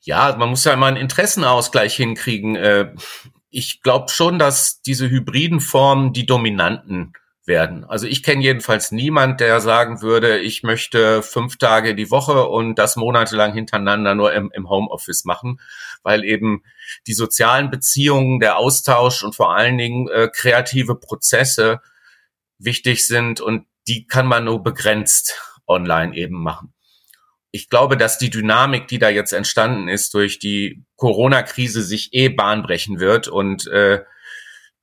Ja, 0.00 0.36
man 0.38 0.50
muss 0.50 0.64
ja 0.64 0.72
immer 0.72 0.86
einen 0.86 0.96
Interessenausgleich 0.96 1.96
hinkriegen. 1.96 2.54
Äh, 2.54 2.94
ich 3.50 3.82
glaube 3.82 4.10
schon, 4.10 4.38
dass 4.38 4.80
diese 4.82 5.10
hybriden 5.10 5.60
Formen 5.60 6.12
die 6.12 6.26
dominanten 6.26 7.14
werden. 7.48 7.84
Also 7.84 8.06
ich 8.06 8.22
kenne 8.22 8.42
jedenfalls 8.42 8.92
niemand, 8.92 9.40
der 9.40 9.60
sagen 9.60 10.02
würde, 10.02 10.38
ich 10.38 10.62
möchte 10.62 11.22
fünf 11.22 11.56
Tage 11.56 11.96
die 11.96 12.10
Woche 12.10 12.46
und 12.46 12.76
das 12.76 12.94
monatelang 12.94 13.52
hintereinander 13.52 14.14
nur 14.14 14.32
im, 14.32 14.52
im 14.54 14.68
Homeoffice 14.68 15.24
machen, 15.24 15.58
weil 16.02 16.24
eben 16.24 16.62
die 17.06 17.14
sozialen 17.14 17.70
Beziehungen, 17.70 18.38
der 18.38 18.58
Austausch 18.58 19.24
und 19.24 19.34
vor 19.34 19.56
allen 19.56 19.78
Dingen 19.78 20.08
äh, 20.08 20.28
kreative 20.32 20.94
Prozesse 20.94 21.80
wichtig 22.58 23.06
sind 23.06 23.40
und 23.40 23.66
die 23.88 24.06
kann 24.06 24.26
man 24.26 24.44
nur 24.44 24.62
begrenzt 24.62 25.40
online 25.66 26.14
eben 26.14 26.40
machen. 26.40 26.74
Ich 27.50 27.70
glaube, 27.70 27.96
dass 27.96 28.18
die 28.18 28.30
Dynamik, 28.30 28.88
die 28.88 28.98
da 28.98 29.08
jetzt 29.08 29.32
entstanden 29.32 29.88
ist 29.88 30.12
durch 30.12 30.38
die 30.38 30.84
Corona-Krise, 30.96 31.82
sich 31.82 32.12
eh 32.12 32.28
bahnbrechen 32.28 33.00
wird 33.00 33.26
und 33.26 33.66
äh, 33.68 34.02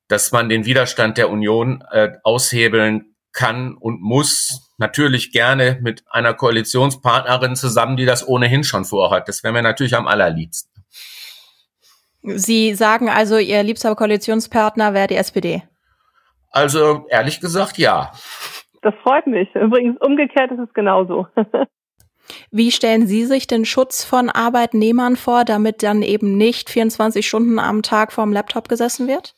dass 0.08 0.32
man 0.32 0.50
den 0.50 0.66
Widerstand 0.66 1.18
der 1.18 1.30
Union 1.30 1.84
äh, 1.92 2.14
aushebeln 2.24 3.16
kann 3.32 3.76
und 3.76 4.02
muss. 4.02 4.74
Natürlich 4.78 5.32
gerne 5.32 5.80
mit 5.82 6.04
einer 6.10 6.34
Koalitionspartnerin 6.34 7.56
zusammen, 7.56 7.98
die 7.98 8.06
das 8.06 8.28
ohnehin 8.28 8.64
schon 8.64 8.86
vorhat. 8.86 9.28
Das 9.28 9.44
wäre 9.44 9.54
mir 9.54 9.62
natürlich 9.62 9.96
am 9.96 10.08
allerliebsten. 10.08 10.72
Sie 12.24 12.74
sagen 12.74 13.10
also, 13.10 13.38
Ihr 13.38 13.62
liebster 13.62 13.96
Koalitionspartner 13.96 14.94
wäre 14.94 15.08
die 15.08 15.16
SPD? 15.16 15.64
Also 16.52 17.06
ehrlich 17.10 17.40
gesagt, 17.40 17.78
ja. 17.78 18.12
Das 18.82 18.94
freut 19.04 19.28
mich. 19.28 19.54
Übrigens, 19.54 19.98
umgekehrt 20.02 20.52
ist 20.52 20.60
es 20.60 20.74
genauso. 20.74 21.28
Wie 22.52 22.72
stellen 22.72 23.06
Sie 23.08 23.26
sich 23.26 23.46
den 23.46 23.66
Schutz 23.66 24.04
von 24.04 24.30
Arbeitnehmern 24.30 25.16
vor, 25.16 25.46
damit 25.46 25.84
dann 25.84 26.02
eben 26.02 26.38
nicht 26.38 26.70
24 26.70 27.28
Stunden 27.28 27.60
am 27.60 27.84
Tag 27.84 28.12
vorm 28.12 28.34
Laptop 28.34 28.70
gesessen 28.70 29.08
wird? 29.08 29.36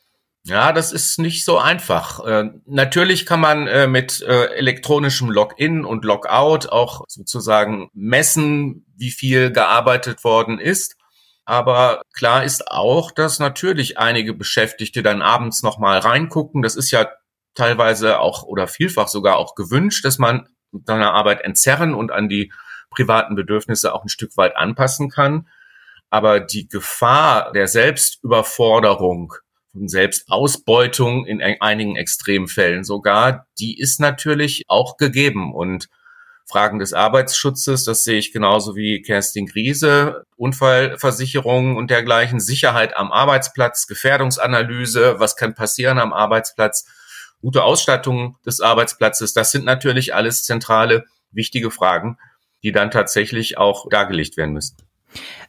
Ja, 0.47 0.71
das 0.71 0.93
ist 0.93 1.19
nicht 1.19 1.43
so 1.43 1.57
einfach. 1.57 2.25
Äh, 2.25 2.51
natürlich 2.65 3.25
kann 3.25 3.41
man 3.41 3.67
äh, 3.67 3.85
mit 3.85 4.21
äh, 4.21 4.45
elektronischem 4.55 5.29
Login 5.29 5.83
und 5.83 6.05
Logout 6.05 6.69
auch 6.69 7.03
sozusagen 7.09 7.89
messen, 7.93 8.85
wie 8.95 9.11
viel 9.11 9.51
gearbeitet 9.51 10.23
worden 10.23 10.57
ist. 10.57 10.95
Aber 11.43 12.01
klar 12.13 12.45
ist 12.45 12.69
auch, 12.71 13.11
dass 13.11 13.39
natürlich 13.39 13.97
einige 13.97 14.33
Beschäftigte 14.33 15.03
dann 15.03 15.21
abends 15.21 15.63
nochmal 15.63 15.99
reingucken. 15.99 16.61
Das 16.61 16.77
ist 16.77 16.91
ja 16.91 17.09
teilweise 17.53 18.19
auch 18.19 18.43
oder 18.43 18.67
vielfach 18.67 19.09
sogar 19.09 19.35
auch 19.37 19.53
gewünscht, 19.53 20.05
dass 20.05 20.17
man 20.17 20.47
seine 20.85 21.11
Arbeit 21.11 21.41
entzerren 21.41 21.93
und 21.93 22.11
an 22.11 22.29
die 22.29 22.53
privaten 22.89 23.35
Bedürfnisse 23.35 23.93
auch 23.93 24.03
ein 24.03 24.09
Stück 24.09 24.37
weit 24.37 24.55
anpassen 24.55 25.09
kann. 25.09 25.49
Aber 26.09 26.39
die 26.39 26.69
Gefahr 26.69 27.51
der 27.51 27.67
Selbstüberforderung 27.67 29.33
und 29.79 29.89
Selbstausbeutung 29.89 31.25
in 31.25 31.41
einigen 31.41 31.95
Extremfällen 31.95 32.83
sogar, 32.83 33.47
die 33.59 33.77
ist 33.79 33.99
natürlich 33.99 34.63
auch 34.67 34.97
gegeben. 34.97 35.53
Und 35.53 35.87
Fragen 36.49 36.79
des 36.79 36.93
Arbeitsschutzes, 36.93 37.83
das 37.83 38.03
sehe 38.03 38.17
ich 38.17 38.31
genauso 38.31 38.75
wie 38.75 39.01
Kerstin 39.01 39.47
Griese, 39.47 40.23
Unfallversicherung 40.37 41.75
und 41.75 41.91
dergleichen, 41.91 42.39
Sicherheit 42.39 42.95
am 42.95 43.11
Arbeitsplatz, 43.11 43.85
Gefährdungsanalyse, 43.87 45.19
was 45.19 45.35
kann 45.35 45.55
passieren 45.55 45.99
am 45.99 46.13
Arbeitsplatz, 46.13 46.85
gute 47.41 47.63
Ausstattung 47.63 48.37
des 48.45 48.61
Arbeitsplatzes, 48.61 49.33
das 49.33 49.51
sind 49.51 49.65
natürlich 49.65 50.15
alles 50.15 50.43
zentrale, 50.43 51.03
wichtige 51.31 51.69
Fragen, 51.69 52.17
die 52.63 52.71
dann 52.71 52.91
tatsächlich 52.91 53.57
auch 53.57 53.89
dargelegt 53.89 54.37
werden 54.37 54.53
müssen. 54.53 54.77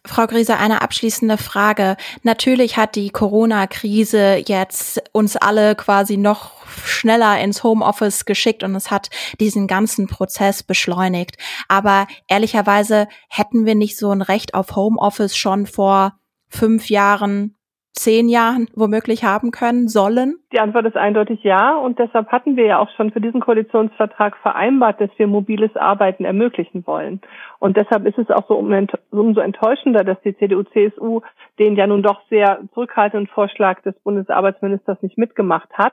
Frau 0.04 0.26
Griese, 0.26 0.56
eine 0.56 0.82
abschließende 0.82 1.36
Frage. 1.38 1.96
Natürlich 2.22 2.76
hat 2.76 2.94
die 2.94 3.10
Corona-Krise 3.10 4.42
jetzt 4.46 5.02
uns 5.12 5.36
alle 5.36 5.74
quasi 5.74 6.16
noch 6.16 6.52
schneller 6.84 7.38
ins 7.40 7.62
Homeoffice 7.62 8.24
geschickt 8.24 8.62
und 8.62 8.74
es 8.74 8.90
hat 8.90 9.10
diesen 9.40 9.66
ganzen 9.66 10.06
Prozess 10.06 10.62
beschleunigt. 10.62 11.36
Aber 11.68 12.06
ehrlicherweise 12.28 13.08
hätten 13.28 13.66
wir 13.66 13.74
nicht 13.74 13.98
so 13.98 14.10
ein 14.10 14.22
Recht 14.22 14.54
auf 14.54 14.76
Homeoffice 14.76 15.36
schon 15.36 15.66
vor 15.66 16.18
fünf 16.48 16.88
Jahren 16.88 17.57
zehn 17.98 18.28
Jahren 18.28 18.68
womöglich 18.74 19.24
haben 19.24 19.50
können, 19.50 19.88
sollen? 19.88 20.36
Die 20.52 20.60
Antwort 20.60 20.86
ist 20.86 20.96
eindeutig 20.96 21.42
ja. 21.42 21.76
Und 21.76 21.98
deshalb 21.98 22.28
hatten 22.28 22.56
wir 22.56 22.64
ja 22.64 22.78
auch 22.78 22.88
schon 22.96 23.10
für 23.10 23.20
diesen 23.20 23.40
Koalitionsvertrag 23.40 24.36
vereinbart, 24.38 25.00
dass 25.00 25.10
wir 25.16 25.26
mobiles 25.26 25.74
Arbeiten 25.76 26.24
ermöglichen 26.24 26.86
wollen. 26.86 27.20
Und 27.58 27.76
deshalb 27.76 28.06
ist 28.06 28.18
es 28.18 28.30
auch 28.30 28.46
so 28.48 28.54
umso 28.56 29.40
enttäuschender, 29.40 30.04
dass 30.04 30.20
die 30.22 30.36
CDU-CSU 30.36 31.20
den 31.58 31.76
ja 31.76 31.86
nun 31.86 32.02
doch 32.02 32.22
sehr 32.30 32.60
zurückhaltenden 32.72 33.26
Vorschlag 33.26 33.82
des 33.82 33.98
Bundesarbeitsministers 34.00 35.02
nicht 35.02 35.18
mitgemacht 35.18 35.70
hat. 35.74 35.92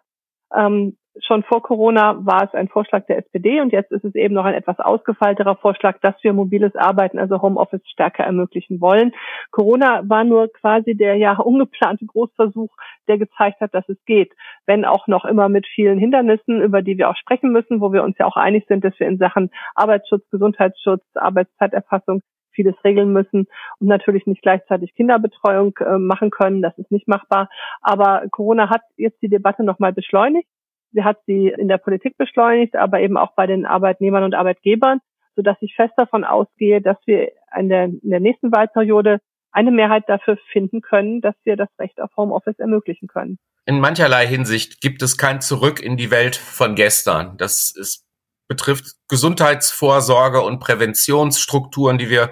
Ähm, 0.55 0.95
schon 1.21 1.43
vor 1.43 1.61
Corona 1.61 2.25
war 2.25 2.43
es 2.43 2.53
ein 2.53 2.67
Vorschlag 2.67 3.05
der 3.07 3.17
SPD 3.19 3.61
und 3.61 3.71
jetzt 3.71 3.91
ist 3.91 4.03
es 4.03 4.15
eben 4.15 4.33
noch 4.33 4.45
ein 4.45 4.53
etwas 4.53 4.79
ausgefeilterer 4.79 5.55
Vorschlag, 5.55 5.99
dass 6.01 6.15
wir 6.23 6.33
mobiles 6.33 6.75
Arbeiten, 6.75 7.19
also 7.19 7.41
Homeoffice 7.41 7.87
stärker 7.87 8.23
ermöglichen 8.23 8.81
wollen. 8.81 9.13
Corona 9.51 10.01
war 10.07 10.23
nur 10.23 10.51
quasi 10.51 10.95
der 10.95 11.15
ja 11.15 11.37
ungeplante 11.37 12.05
Großversuch, 12.05 12.75
der 13.07 13.17
gezeigt 13.17 13.61
hat, 13.61 13.73
dass 13.73 13.87
es 13.89 14.03
geht, 14.05 14.33
wenn 14.65 14.85
auch 14.85 15.07
noch 15.07 15.25
immer 15.25 15.49
mit 15.49 15.65
vielen 15.67 15.99
Hindernissen, 15.99 16.61
über 16.61 16.81
die 16.81 16.97
wir 16.97 17.09
auch 17.09 17.17
sprechen 17.17 17.51
müssen, 17.51 17.81
wo 17.81 17.93
wir 17.93 18.03
uns 18.03 18.17
ja 18.17 18.25
auch 18.25 18.37
einig 18.37 18.65
sind, 18.67 18.83
dass 18.83 18.99
wir 18.99 19.07
in 19.07 19.17
Sachen 19.17 19.51
Arbeitsschutz, 19.75 20.29
Gesundheitsschutz, 20.29 21.03
Arbeitszeiterfassung 21.15 22.21
vieles 22.55 22.75
regeln 22.83 23.11
müssen 23.11 23.47
und 23.79 23.87
natürlich 23.87 24.25
nicht 24.25 24.41
gleichzeitig 24.41 24.95
Kinderbetreuung 24.95 25.77
äh, 25.79 25.97
machen 25.97 26.31
können. 26.31 26.61
Das 26.61 26.77
ist 26.77 26.89
nicht 26.89 27.07
machbar. 27.07 27.49
Aber 27.81 28.23
Corona 28.31 28.69
hat 28.69 28.81
jetzt 28.95 29.21
die 29.21 29.27
Debatte 29.27 29.63
nochmal 29.63 29.91
beschleunigt. 29.91 30.47
Sie 30.95 31.03
hat 31.03 31.17
sie 31.27 31.49
in 31.49 31.67
der 31.67 31.77
Politik 31.77 32.17
beschleunigt, 32.17 32.77
aber 32.77 33.01
eben 33.01 33.17
auch 33.17 33.35
bei 33.35 33.47
den 33.47 33.65
Arbeitnehmern 33.65 34.23
und 34.23 34.33
Arbeitgebern, 34.33 35.01
sodass 35.35 35.57
ich 35.59 35.75
fest 35.75 35.93
davon 35.97 36.23
ausgehe, 36.23 36.81
dass 36.81 36.97
wir 37.05 37.33
in 37.59 37.67
der, 37.67 37.83
in 37.85 38.09
der 38.09 38.21
nächsten 38.21 38.53
Wahlperiode 38.53 39.19
eine 39.51 39.71
Mehrheit 39.71 40.05
dafür 40.07 40.37
finden 40.53 40.81
können, 40.81 41.19
dass 41.19 41.35
wir 41.43 41.57
das 41.57 41.67
Recht 41.79 41.99
auf 41.99 42.11
Homeoffice 42.15 42.59
ermöglichen 42.59 43.09
können. 43.09 43.39
In 43.65 43.79
mancherlei 43.81 44.25
Hinsicht 44.25 44.79
gibt 44.79 45.01
es 45.01 45.17
kein 45.17 45.41
Zurück 45.41 45.81
in 45.81 45.97
die 45.97 46.11
Welt 46.11 46.37
von 46.37 46.75
gestern. 46.75 47.35
Das 47.37 47.73
ist 47.75 48.04
betrifft 48.47 48.95
Gesundheitsvorsorge 49.09 50.41
und 50.41 50.59
Präventionsstrukturen, 50.59 51.97
die 51.97 52.09
wir 52.09 52.31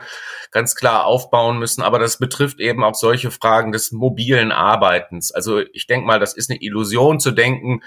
ganz 0.52 0.76
klar 0.76 1.06
aufbauen 1.06 1.58
müssen. 1.60 1.82
Aber 1.82 1.99
das 1.99 2.19
betrifft 2.19 2.60
eben 2.60 2.84
auch 2.84 2.95
solche 2.95 3.32
Fragen 3.32 3.71
des 3.71 3.91
mobilen 3.91 4.52
Arbeitens. 4.52 5.34
Also 5.34 5.60
ich 5.60 5.88
denke 5.88 6.06
mal, 6.06 6.19
das 6.19 6.36
ist 6.36 6.49
eine 6.49 6.62
Illusion 6.62 7.19
zu 7.19 7.32
denken, 7.32 7.82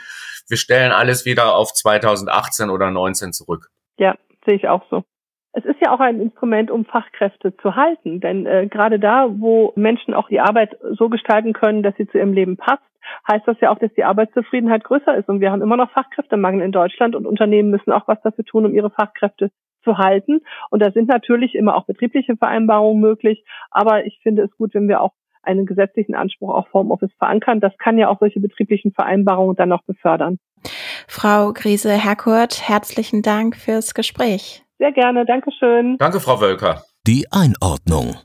wir 0.48 0.56
stellen 0.56 0.92
alles 0.92 1.24
wieder 1.24 1.54
auf 1.54 1.72
2018 1.72 2.70
oder 2.70 2.90
19 2.90 3.32
zurück. 3.32 3.68
Ja, 3.98 4.14
sehe 4.44 4.54
ich 4.54 4.68
auch 4.68 4.82
so. 4.90 5.04
es 5.52 5.64
ist 5.64 5.80
ja 5.80 5.92
auch 5.92 6.00
ein 6.00 6.20
Instrument, 6.20 6.70
um 6.70 6.84
Fachkräfte 6.84 7.56
zu 7.56 7.74
halten. 7.74 8.20
Denn 8.20 8.46
äh, 8.46 8.68
gerade 8.68 8.98
da, 8.98 9.28
wo 9.30 9.72
Menschen 9.74 10.14
auch 10.14 10.28
die 10.28 10.40
Arbeit 10.40 10.76
so 10.98 11.08
gestalten 11.08 11.52
können, 11.52 11.82
dass 11.82 11.96
sie 11.96 12.06
zu 12.06 12.18
ihrem 12.18 12.32
Leben 12.32 12.56
passt, 12.56 12.82
heißt 13.28 13.46
das 13.46 13.60
ja 13.60 13.70
auch, 13.70 13.78
dass 13.78 13.92
die 13.94 14.04
Arbeitszufriedenheit 14.04 14.84
größer 14.84 15.16
ist. 15.16 15.28
Und 15.28 15.40
wir 15.40 15.50
haben 15.50 15.62
immer 15.62 15.76
noch 15.76 15.90
Fachkräftemangel 15.90 16.62
in 16.62 16.72
Deutschland 16.72 17.14
und 17.14 17.26
Unternehmen 17.26 17.70
müssen 17.70 17.92
auch 17.92 18.06
was 18.08 18.20
dafür 18.22 18.44
tun, 18.44 18.66
um 18.66 18.74
ihre 18.74 18.90
Fachkräfte 18.90 19.50
zu 19.84 19.98
halten. 19.98 20.40
Und 20.70 20.82
da 20.82 20.90
sind 20.90 21.08
natürlich 21.08 21.54
immer 21.54 21.76
auch 21.76 21.86
betriebliche 21.86 22.36
Vereinbarungen 22.36 23.00
möglich. 23.00 23.44
Aber 23.70 24.04
ich 24.04 24.18
finde 24.22 24.42
es 24.42 24.56
gut, 24.56 24.74
wenn 24.74 24.88
wir 24.88 25.00
auch 25.00 25.12
einen 25.46 25.64
gesetzlichen 25.64 26.14
Anspruch 26.14 26.52
auf 26.52 26.66
Homeoffice 26.72 27.12
verankern. 27.18 27.60
Das 27.60 27.72
kann 27.78 27.98
ja 27.98 28.08
auch 28.08 28.18
solche 28.18 28.40
betrieblichen 28.40 28.92
Vereinbarungen 28.92 29.56
dann 29.56 29.68
noch 29.68 29.84
befördern. 29.84 30.38
Frau 31.06 31.52
Griese-Herkurt, 31.52 32.68
herzlichen 32.68 33.22
Dank 33.22 33.56
fürs 33.56 33.94
Gespräch. 33.94 34.64
Sehr 34.78 34.92
gerne, 34.92 35.24
Dankeschön. 35.24 35.96
Danke, 35.98 36.20
Frau 36.20 36.40
Wölker. 36.40 36.82
Die 37.06 37.26
Einordnung. 37.30 38.16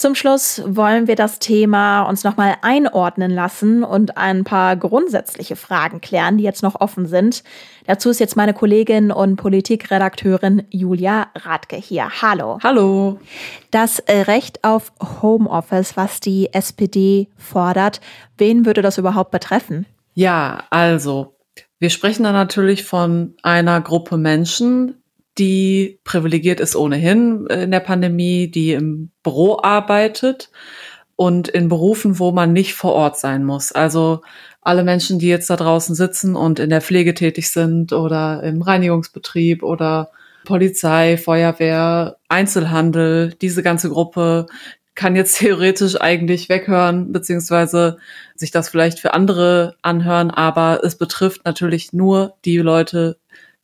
Zum 0.00 0.14
Schluss 0.14 0.62
wollen 0.64 1.08
wir 1.08 1.14
das 1.14 1.40
Thema 1.40 2.04
uns 2.04 2.24
nochmal 2.24 2.56
einordnen 2.62 3.30
lassen 3.30 3.84
und 3.84 4.16
ein 4.16 4.44
paar 4.44 4.74
grundsätzliche 4.74 5.56
Fragen 5.56 6.00
klären, 6.00 6.38
die 6.38 6.44
jetzt 6.44 6.62
noch 6.62 6.80
offen 6.80 7.04
sind. 7.04 7.44
Dazu 7.86 8.08
ist 8.08 8.18
jetzt 8.18 8.34
meine 8.34 8.54
Kollegin 8.54 9.12
und 9.12 9.36
Politikredakteurin 9.36 10.62
Julia 10.70 11.26
Radke 11.34 11.76
hier. 11.76 12.08
Hallo. 12.22 12.58
Hallo. 12.62 13.20
Das 13.70 14.02
Recht 14.08 14.64
auf 14.64 14.90
Homeoffice, 15.20 15.98
was 15.98 16.18
die 16.20 16.50
SPD 16.54 17.28
fordert, 17.36 18.00
wen 18.38 18.64
würde 18.64 18.80
das 18.80 18.96
überhaupt 18.96 19.32
betreffen? 19.32 19.84
Ja, 20.14 20.62
also 20.70 21.36
wir 21.78 21.90
sprechen 21.90 22.22
da 22.22 22.32
natürlich 22.32 22.84
von 22.84 23.34
einer 23.42 23.82
Gruppe 23.82 24.16
Menschen, 24.16 24.99
die 25.40 25.98
privilegiert 26.04 26.60
ist 26.60 26.76
ohnehin 26.76 27.46
in 27.46 27.70
der 27.70 27.80
Pandemie, 27.80 28.48
die 28.48 28.72
im 28.72 29.10
Büro 29.22 29.58
arbeitet 29.62 30.50
und 31.16 31.48
in 31.48 31.68
Berufen, 31.68 32.18
wo 32.18 32.30
man 32.30 32.52
nicht 32.52 32.74
vor 32.74 32.92
Ort 32.92 33.18
sein 33.18 33.44
muss. 33.44 33.72
Also 33.72 34.20
alle 34.60 34.84
Menschen, 34.84 35.18
die 35.18 35.28
jetzt 35.28 35.48
da 35.48 35.56
draußen 35.56 35.94
sitzen 35.94 36.36
und 36.36 36.58
in 36.58 36.68
der 36.68 36.82
Pflege 36.82 37.14
tätig 37.14 37.50
sind 37.50 37.94
oder 37.94 38.42
im 38.42 38.60
Reinigungsbetrieb 38.60 39.62
oder 39.62 40.10
Polizei, 40.44 41.16
Feuerwehr, 41.16 42.18
Einzelhandel, 42.28 43.34
diese 43.40 43.62
ganze 43.62 43.88
Gruppe 43.88 44.46
kann 44.94 45.16
jetzt 45.16 45.38
theoretisch 45.38 45.98
eigentlich 45.98 46.50
weghören, 46.50 47.12
beziehungsweise 47.12 47.96
sich 48.34 48.50
das 48.50 48.68
vielleicht 48.68 49.00
für 49.00 49.14
andere 49.14 49.76
anhören, 49.80 50.30
aber 50.30 50.80
es 50.84 50.96
betrifft 50.96 51.46
natürlich 51.46 51.94
nur 51.94 52.34
die 52.44 52.58
Leute, 52.58 53.16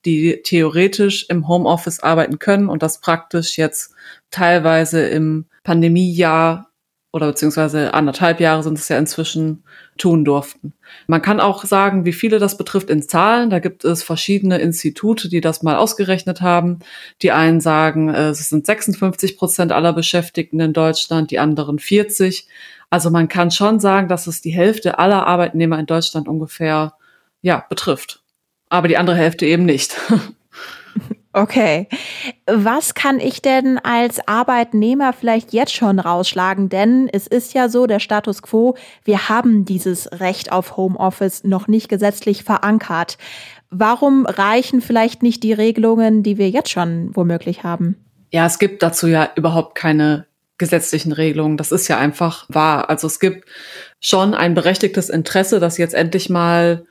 die 0.05 0.41
theoretisch 0.43 1.27
im 1.29 1.49
Homeoffice 1.49 2.01
arbeiten 2.01 2.39
können 2.39 2.69
und 2.69 2.83
das 2.83 3.01
praktisch 3.01 3.59
jetzt 3.59 3.95
teilweise 4.31 5.07
im 5.07 5.47
Pandemiejahr 5.65 6.71
oder 7.17 7.29
beziehungsweise 7.29 7.95
anderthalb 7.95 8.41
Jahre 8.41 8.63
sind 8.63 8.79
es 8.79 8.89
ja 8.89 8.99
inzwischen 8.99 9.65
tun 9.97 10.25
durften. 10.25 10.75
Man 11.07 11.23
kann 11.23 11.41
auch 11.41 11.65
sagen, 11.65 12.05
wie 12.05 12.13
viele 12.13 12.39
das 12.39 12.59
betrifft 12.59 12.91
in 12.91 13.01
Zahlen. 13.01 13.49
Da 13.49 13.59
gibt 13.59 13.85
es 13.85 14.03
verschiedene 14.03 14.59
Institute, 14.59 15.31
die 15.31 15.41
das 15.41 15.63
mal 15.63 15.77
ausgerechnet 15.77 16.43
haben. 16.43 16.81
Die 17.23 17.33
einen 17.33 17.61
sagen, 17.61 18.11
äh, 18.11 18.29
es 18.29 18.49
sind 18.51 18.67
56 18.67 19.39
Prozent 19.39 19.73
aller 19.73 19.95
Beschäftigten 19.95 20.61
in 20.61 20.75
Deutschland, 20.75 21.31
die 21.31 21.39
anderen 21.39 21.79
40. 21.79 22.47
Also 22.91 23.09
man 23.09 23.29
kann 23.29 23.51
schon 23.51 23.81
sagen, 23.81 24.09
dass 24.09 24.27
es 24.27 24.43
die 24.43 24.53
Hälfte 24.53 24.99
aller 24.99 25.27
Arbeitnehmer 25.27 25.79
in 25.79 25.87
Deutschland 25.87 26.29
ungefähr 26.29 26.95
ja 27.41 27.65
betrifft 27.69 28.23
aber 28.69 28.89
die 28.89 28.97
andere 28.97 29.17
Hälfte 29.17 29.47
eben 29.47 29.65
nicht. 29.65 29.97
Okay. 31.37 31.87
Was 32.47 32.95
kann 32.95 33.21
ich 33.21 33.43
denn 33.43 33.77
als 33.77 34.27
Arbeitnehmer 34.27 35.13
vielleicht 35.13 35.53
jetzt 35.53 35.75
schon 35.75 35.99
rausschlagen? 35.99 36.71
Denn 36.71 37.11
es 37.13 37.27
ist 37.27 37.53
ja 37.53 37.69
so, 37.69 37.87
der 37.87 38.01
Status 38.01 38.41
quo, 38.41 38.75
wir 39.05 39.29
haben 39.29 39.67
dieses 39.67 40.11
Recht 40.13 40.51
auf 40.51 40.79
Homeoffice 40.79 41.45
noch 41.45 41.69
nicht 41.69 41.91
gesetzlich 41.91 42.43
verankert. 42.43 43.19
Warum 43.69 44.25
reichen 44.25 44.81
vielleicht 44.81 45.23
nicht 45.23 45.43
die 45.43 45.53
Regelungen, 45.53 46.23
die 46.23 46.39
wir 46.39 46.49
jetzt 46.49 46.71
schon 46.71 47.15
womöglich 47.15 47.65
haben? 47.65 47.97
Ja, 48.33 48.47
es 48.47 48.59
gibt 48.59 48.83
dazu 48.83 49.07
ja 49.07 49.29
überhaupt 49.37 49.75
keine 49.75 50.25
gesetzlichen 50.57 51.13
Regelungen. 51.13 51.59
Das 51.59 51.71
ist 51.71 51.87
ja 51.89 51.99
einfach 51.99 52.47
wahr. 52.49 52.89
Also 52.89 53.07
es 53.07 53.21
gibt 53.21 53.47
schon 54.01 54.33
ein 54.33 54.55
berechtigtes 54.55 55.11
Interesse, 55.11 55.61
dass 55.61 55.77
jetzt 55.77 55.93
endlich 55.93 56.31
mal 56.31 56.87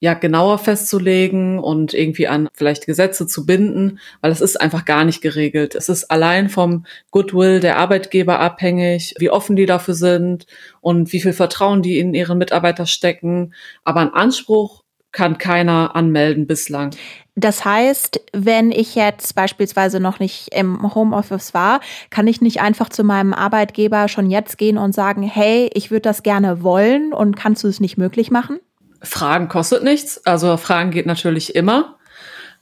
ja 0.00 0.14
genauer 0.14 0.58
festzulegen 0.58 1.58
und 1.58 1.92
irgendwie 1.94 2.26
an 2.26 2.48
vielleicht 2.54 2.86
Gesetze 2.86 3.26
zu 3.26 3.44
binden, 3.44 4.00
weil 4.22 4.32
es 4.32 4.40
ist 4.40 4.60
einfach 4.60 4.86
gar 4.86 5.04
nicht 5.04 5.20
geregelt. 5.20 5.74
Es 5.74 5.90
ist 5.90 6.10
allein 6.10 6.48
vom 6.48 6.86
Goodwill 7.10 7.60
der 7.60 7.76
Arbeitgeber 7.76 8.40
abhängig, 8.40 9.14
wie 9.18 9.30
offen 9.30 9.56
die 9.56 9.66
dafür 9.66 9.94
sind 9.94 10.46
und 10.80 11.12
wie 11.12 11.20
viel 11.20 11.34
Vertrauen 11.34 11.82
die 11.82 11.98
in 11.98 12.14
ihren 12.14 12.38
Mitarbeiter 12.38 12.86
stecken. 12.86 13.52
Aber 13.84 14.00
ein 14.00 14.14
Anspruch 14.14 14.82
kann 15.12 15.38
keiner 15.38 15.94
anmelden 15.94 16.46
bislang. 16.46 16.90
Das 17.34 17.64
heißt, 17.64 18.20
wenn 18.32 18.70
ich 18.70 18.94
jetzt 18.94 19.34
beispielsweise 19.34 20.00
noch 20.00 20.18
nicht 20.18 20.54
im 20.54 20.94
Homeoffice 20.94 21.52
war, 21.52 21.80
kann 22.10 22.26
ich 22.26 22.40
nicht 22.40 22.60
einfach 22.60 22.88
zu 22.88 23.02
meinem 23.02 23.34
Arbeitgeber 23.34 24.08
schon 24.08 24.30
jetzt 24.30 24.56
gehen 24.56 24.78
und 24.78 24.94
sagen, 24.94 25.22
hey, 25.22 25.70
ich 25.74 25.90
würde 25.90 26.02
das 26.02 26.22
gerne 26.22 26.62
wollen 26.62 27.12
und 27.12 27.36
kannst 27.36 27.64
du 27.64 27.68
es 27.68 27.80
nicht 27.80 27.98
möglich 27.98 28.30
machen? 28.30 28.60
Fragen 29.02 29.48
kostet 29.48 29.82
nichts. 29.82 30.24
Also 30.26 30.56
Fragen 30.56 30.90
geht 30.90 31.06
natürlich 31.06 31.54
immer. 31.54 31.96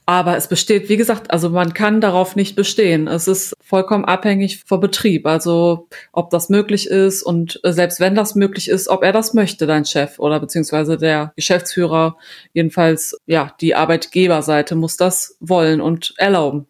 Aber 0.09 0.39
es 0.39 0.49
besteht, 0.49 0.89
wie 0.89 0.97
gesagt, 0.97 1.31
also 1.31 1.51
man 1.51 1.75
kann 1.75 2.01
darauf 2.01 2.35
nicht 2.35 2.57
bestehen. 2.57 3.07
Es 3.09 3.29
ist 3.29 3.53
vollkommen 3.61 4.07
abhängig 4.07 4.65
vom 4.65 4.81
Betrieb. 4.81 5.27
Also 5.27 5.87
ob 6.13 6.31
das 6.31 6.49
möglich 6.49 6.87
ist 6.87 7.23
und 7.23 7.61
selbst 7.63 8.01
wenn 8.01 8.15
das 8.15 8.35
möglich 8.35 8.71
ist, 8.71 8.89
ob 8.89 9.03
er 9.03 9.13
das 9.13 9.35
möchte, 9.35 9.67
dein 9.67 9.85
Chef 9.85 10.19
oder 10.19 10.41
beziehungsweise 10.41 10.97
der 10.97 11.35
Geschäftsführer, 11.37 12.17
jedenfalls 12.55 13.19
ja, 13.27 13.53
die 13.61 13.75
Arbeitgeberseite 13.75 14.77
muss 14.77 14.97
das 14.97 15.37
wollen 15.41 15.83
und 15.83 16.15
erlauben. 16.17 16.67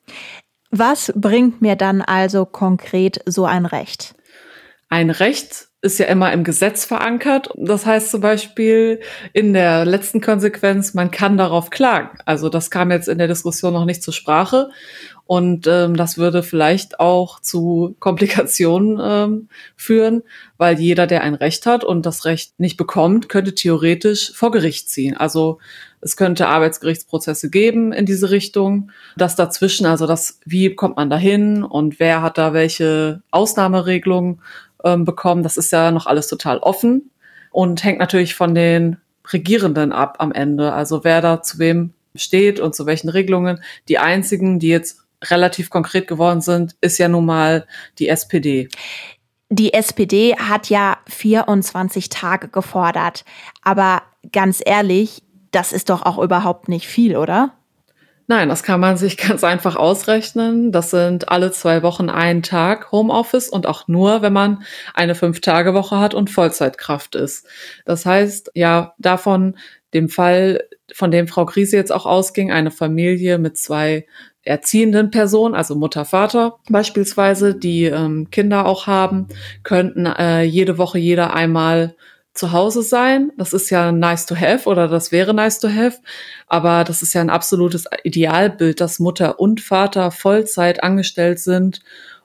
Was 0.73 1.13
bringt 1.15 1.63
mir 1.63 1.77
dann 1.77 2.03
also 2.03 2.45
konkret 2.45 3.21
so 3.25 3.45
ein 3.45 3.67
Recht? 3.67 4.17
Ein 4.89 5.11
Recht 5.11 5.68
ist 5.81 5.99
ja 5.99 6.07
immer 6.07 6.33
im 6.33 6.43
Gesetz 6.43 6.85
verankert. 6.85 7.51
Das 7.57 7.87
heißt 7.87 8.11
zum 8.11 8.21
Beispiel 8.21 9.01
in 9.33 9.53
der 9.53 9.85
letzten 9.85 10.21
Konsequenz, 10.21 10.93
man 10.93 11.11
kann 11.11 11.37
darauf 11.37 11.71
klagen. 11.71 12.19
Also 12.25 12.49
das 12.49 12.71
kam 12.71 12.91
jetzt 12.91 13.09
in 13.09 13.19
der 13.19 13.29
Diskussion 13.29 13.75
noch 13.75 13.85
nicht 13.85 14.03
zur 14.03 14.13
Sprache. 14.13 14.71
Und 15.25 15.67
ähm, 15.67 15.95
das 15.95 16.17
würde 16.17 16.43
vielleicht 16.43 17.01
auch 17.01 17.39
zu 17.41 17.95
Komplikationen 18.01 18.99
ähm, 19.01 19.49
führen, 19.77 20.23
weil 20.57 20.81
jeder, 20.81 21.07
der 21.07 21.23
ein 21.23 21.35
Recht 21.35 21.67
hat 21.67 21.85
und 21.85 22.07
das 22.07 22.25
Recht 22.25 22.59
nicht 22.59 22.79
bekommt, 22.79 23.29
könnte 23.29 23.55
theoretisch 23.55 24.33
vor 24.35 24.51
Gericht 24.51 24.89
ziehen. 24.89 25.17
Also 25.17 25.59
es 26.01 26.17
könnte 26.17 26.49
Arbeitsgerichtsprozesse 26.49 27.51
geben 27.51 27.93
in 27.93 28.07
diese 28.07 28.31
Richtung. 28.31 28.91
Das 29.17 29.37
dazwischen, 29.37 29.85
also 29.85 30.07
das, 30.07 30.41
wie 30.45 30.75
kommt 30.75 30.97
man 30.97 31.11
dahin 31.11 31.63
und 31.63 32.01
wer 32.01 32.23
hat 32.23 32.39
da 32.39 32.55
welche 32.55 33.21
Ausnahmeregelungen 33.31 34.41
ähm, 34.85 35.05
bekommen. 35.05 35.43
Das 35.43 35.57
ist 35.57 35.73
ja 35.73 35.91
noch 35.91 36.07
alles 36.07 36.29
total 36.29 36.59
offen 36.59 37.11
und 37.51 37.85
hängt 37.85 37.99
natürlich 37.99 38.35
von 38.35 38.55
den 38.55 38.99
Regierenden 39.33 39.93
ab 39.93 40.17
am 40.19 40.33
Ende. 40.33 40.73
Also 40.73 41.05
wer 41.05 41.21
da 41.21 41.43
zu 41.43 41.59
wem 41.59 41.93
steht 42.15 42.61
und 42.61 42.75
zu 42.75 42.87
welchen 42.87 43.09
Regelungen. 43.09 43.63
Die 43.89 43.99
einzigen, 43.99 44.59
die 44.59 44.69
jetzt 44.69 45.05
relativ 45.25 45.71
konkret 45.71 46.07
geworden 46.07 46.41
sind, 46.41 46.77
ist 46.81 46.99
ja 46.99 47.09
nun 47.09 47.27
mal 47.27 47.67
die 47.99 48.09
SPD. 48.09 48.69
Die 49.51 49.73
SPD 49.73 50.37
hat 50.37 50.69
ja 50.69 50.99
24 51.09 52.09
Tage 52.09 52.49
gefordert. 52.49 53.25
Aber 53.63 54.03
ganz 54.33 54.61
ehrlich, 54.65 55.23
das 55.51 55.73
ist 55.73 55.91
doch 55.91 56.03
auch 56.03 56.19
überhaupt 56.19 56.69
nicht 56.69 56.87
viel, 56.87 57.17
oder? 57.17 57.58
Nein, 58.31 58.51
das 58.51 58.63
kann 58.63 58.79
man 58.79 58.99
sich 58.99 59.17
ganz 59.17 59.43
einfach 59.43 59.75
ausrechnen. 59.75 60.71
Das 60.71 60.91
sind 60.91 61.31
alle 61.31 61.51
zwei 61.51 61.83
Wochen 61.83 62.11
ein 62.11 62.43
Tag 62.43 62.93
Homeoffice 62.93 63.49
und 63.49 63.67
auch 63.67 63.89
nur, 63.89 64.23
wenn 64.23 64.35
man 64.35 64.63
eine 64.95 65.15
Fünf-Tage-Woche 65.15 65.99
hat 65.99 66.15
und 66.15 66.31
Vollzeitkraft 66.31 67.15
ist. 67.15 67.47
Das 67.87 68.05
heißt, 68.07 68.53
ja, 68.55 68.95
davon 68.99 69.57
dem 69.95 70.11
Fall, 70.11 70.63
von 70.93 71.11
dem 71.11 71.27
Frau 71.27 71.47
Krise 71.47 71.77
jetzt 71.77 71.91
auch 71.93 72.05
ausging, 72.05 72.53
eine 72.53 72.71
Familie 72.71 73.39
mit 73.39 73.57
zwei 73.57 74.07
erziehenden 74.43 75.11
Personen, 75.11 75.55
also 75.55 75.75
Mutter, 75.75 76.05
Vater 76.05 76.59
beispielsweise, 76.69 77.55
die 77.55 77.85
ähm, 77.85 78.29
Kinder 78.31 78.67
auch 78.67 78.87
haben, 78.87 79.29
könnten 79.63 80.05
äh, 80.05 80.43
jede 80.43 80.77
Woche 80.77 80.99
jeder 80.99 81.35
einmal 81.35 81.97
zu 82.39 82.53
Hause 82.53 82.83
sein. 82.83 83.33
Das 83.37 83.53
ist 83.53 83.71
ja 83.71 83.93
nice 83.93 84.27
to 84.27 84.37
have 84.37 84.69
oder 84.69 84.89
das 84.89 85.13
wäre 85.13 85.35
nice 85.35 85.59
to 85.59 85.69
have. 85.69 85.99
Aber 86.47 86.85
das 86.85 87.03
ist 87.03 87.13
ja 87.13 87.21
ein 87.21 87.31
absolutes 87.31 87.87
Idealbild, 88.05 88.81
dass 88.81 89.01
Mutter 89.01 89.41
und 89.41 89.61
Vater 89.61 90.11
Vollzeit 90.11 90.83
angestellt 90.83 91.41
sind 91.41 91.81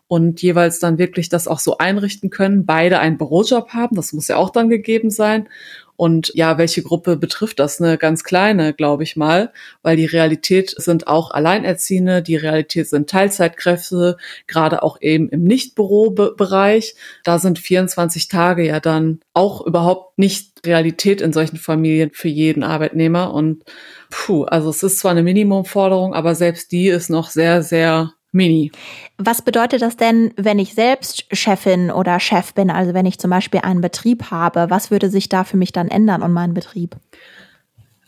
und 0.07 0.41
jeweils 0.41 0.79
dann 0.79 0.99
wirklich 0.99 1.29
das 1.29 1.47
auch 1.47 1.59
so 1.59 1.79
einrichten 1.79 2.29
können. 2.29 2.65
Beide 2.65 2.99
einen 2.99 3.17
Bürojob 3.17 3.69
haben. 3.69 3.95
Das 3.95 4.13
muss 4.13 4.27
ja 4.27 4.37
auch 4.37 4.51
dann 4.51 4.69
gegeben 4.69 5.09
sein. 5.09 5.49
Und 5.95 6.31
ja, 6.33 6.57
welche 6.57 6.81
Gruppe 6.81 7.17
betrifft 7.17 7.59
das? 7.59 7.79
Eine 7.79 7.97
ganz 7.97 8.23
kleine, 8.23 8.73
glaube 8.73 9.03
ich 9.03 9.15
mal, 9.15 9.51
weil 9.81 9.95
die 9.95 10.05
Realität 10.05 10.73
sind 10.77 11.07
auch 11.07 11.31
Alleinerziehende, 11.31 12.21
die 12.21 12.35
Realität 12.35 12.89
sind 12.89 13.09
Teilzeitkräfte, 13.09 14.17
gerade 14.47 14.83
auch 14.83 14.97
eben 15.01 15.29
im 15.29 15.43
Nicht-Büro-Bereich. 15.43 16.95
Da 17.23 17.39
sind 17.39 17.59
24 17.59 18.27
Tage 18.27 18.65
ja 18.65 18.79
dann 18.79 19.19
auch 19.33 19.65
überhaupt 19.65 20.17
nicht 20.17 20.65
Realität 20.65 21.21
in 21.21 21.33
solchen 21.33 21.57
Familien 21.57 22.11
für 22.13 22.29
jeden 22.29 22.63
Arbeitnehmer. 22.63 23.33
Und 23.33 23.63
puh, 24.09 24.45
also 24.45 24.69
es 24.69 24.81
ist 24.83 24.99
zwar 24.99 25.11
eine 25.11 25.23
Minimumforderung, 25.23 26.13
aber 26.13 26.35
selbst 26.35 26.71
die 26.71 26.87
ist 26.87 27.09
noch 27.09 27.29
sehr, 27.29 27.63
sehr 27.63 28.13
Mini. 28.33 28.71
Was 29.17 29.41
bedeutet 29.41 29.81
das 29.81 29.95
denn, 29.95 30.33
wenn 30.35 30.59
ich 30.59 30.73
selbst 30.73 31.25
Chefin 31.31 31.91
oder 31.91 32.19
Chef 32.19 32.53
bin, 32.53 32.69
also 32.69 32.93
wenn 32.93 33.05
ich 33.05 33.19
zum 33.19 33.29
Beispiel 33.29 33.61
einen 33.61 33.81
Betrieb 33.81 34.31
habe? 34.31 34.65
Was 34.69 34.91
würde 34.91 35.09
sich 35.09 35.29
da 35.29 35.43
für 35.43 35.57
mich 35.57 35.71
dann 35.71 35.87
ändern 35.87 36.21
und 36.21 36.33
meinen 36.33 36.53
Betrieb? 36.53 36.97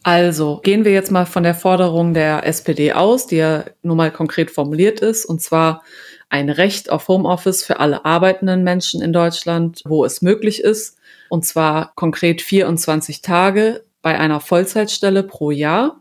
Also 0.03 0.59
gehen 0.63 0.85
wir 0.85 0.91
jetzt 0.91 1.11
mal 1.11 1.25
von 1.25 1.41
der 1.43 1.55
Forderung 1.55 2.13
der 2.13 2.45
SPD 2.45 2.93
aus, 2.93 3.25
die 3.25 3.38
ja 3.38 3.63
nun 3.81 3.97
mal 3.97 4.11
konkret 4.11 4.51
formuliert 4.51 4.99
ist, 4.99 5.25
und 5.25 5.41
zwar 5.41 5.81
ein 6.29 6.49
Recht 6.49 6.91
auf 6.91 7.07
Homeoffice 7.07 7.63
für 7.63 7.79
alle 7.79 8.05
arbeitenden 8.05 8.63
Menschen 8.63 9.01
in 9.01 9.13
Deutschland, 9.13 9.81
wo 9.85 10.05
es 10.05 10.21
möglich 10.21 10.61
ist, 10.61 10.97
und 11.29 11.45
zwar 11.45 11.91
konkret 11.95 12.41
24 12.41 13.21
Tage 13.21 13.83
bei 14.01 14.19
einer 14.19 14.39
Vollzeitstelle 14.41 15.23
pro 15.23 15.49
Jahr. 15.49 15.99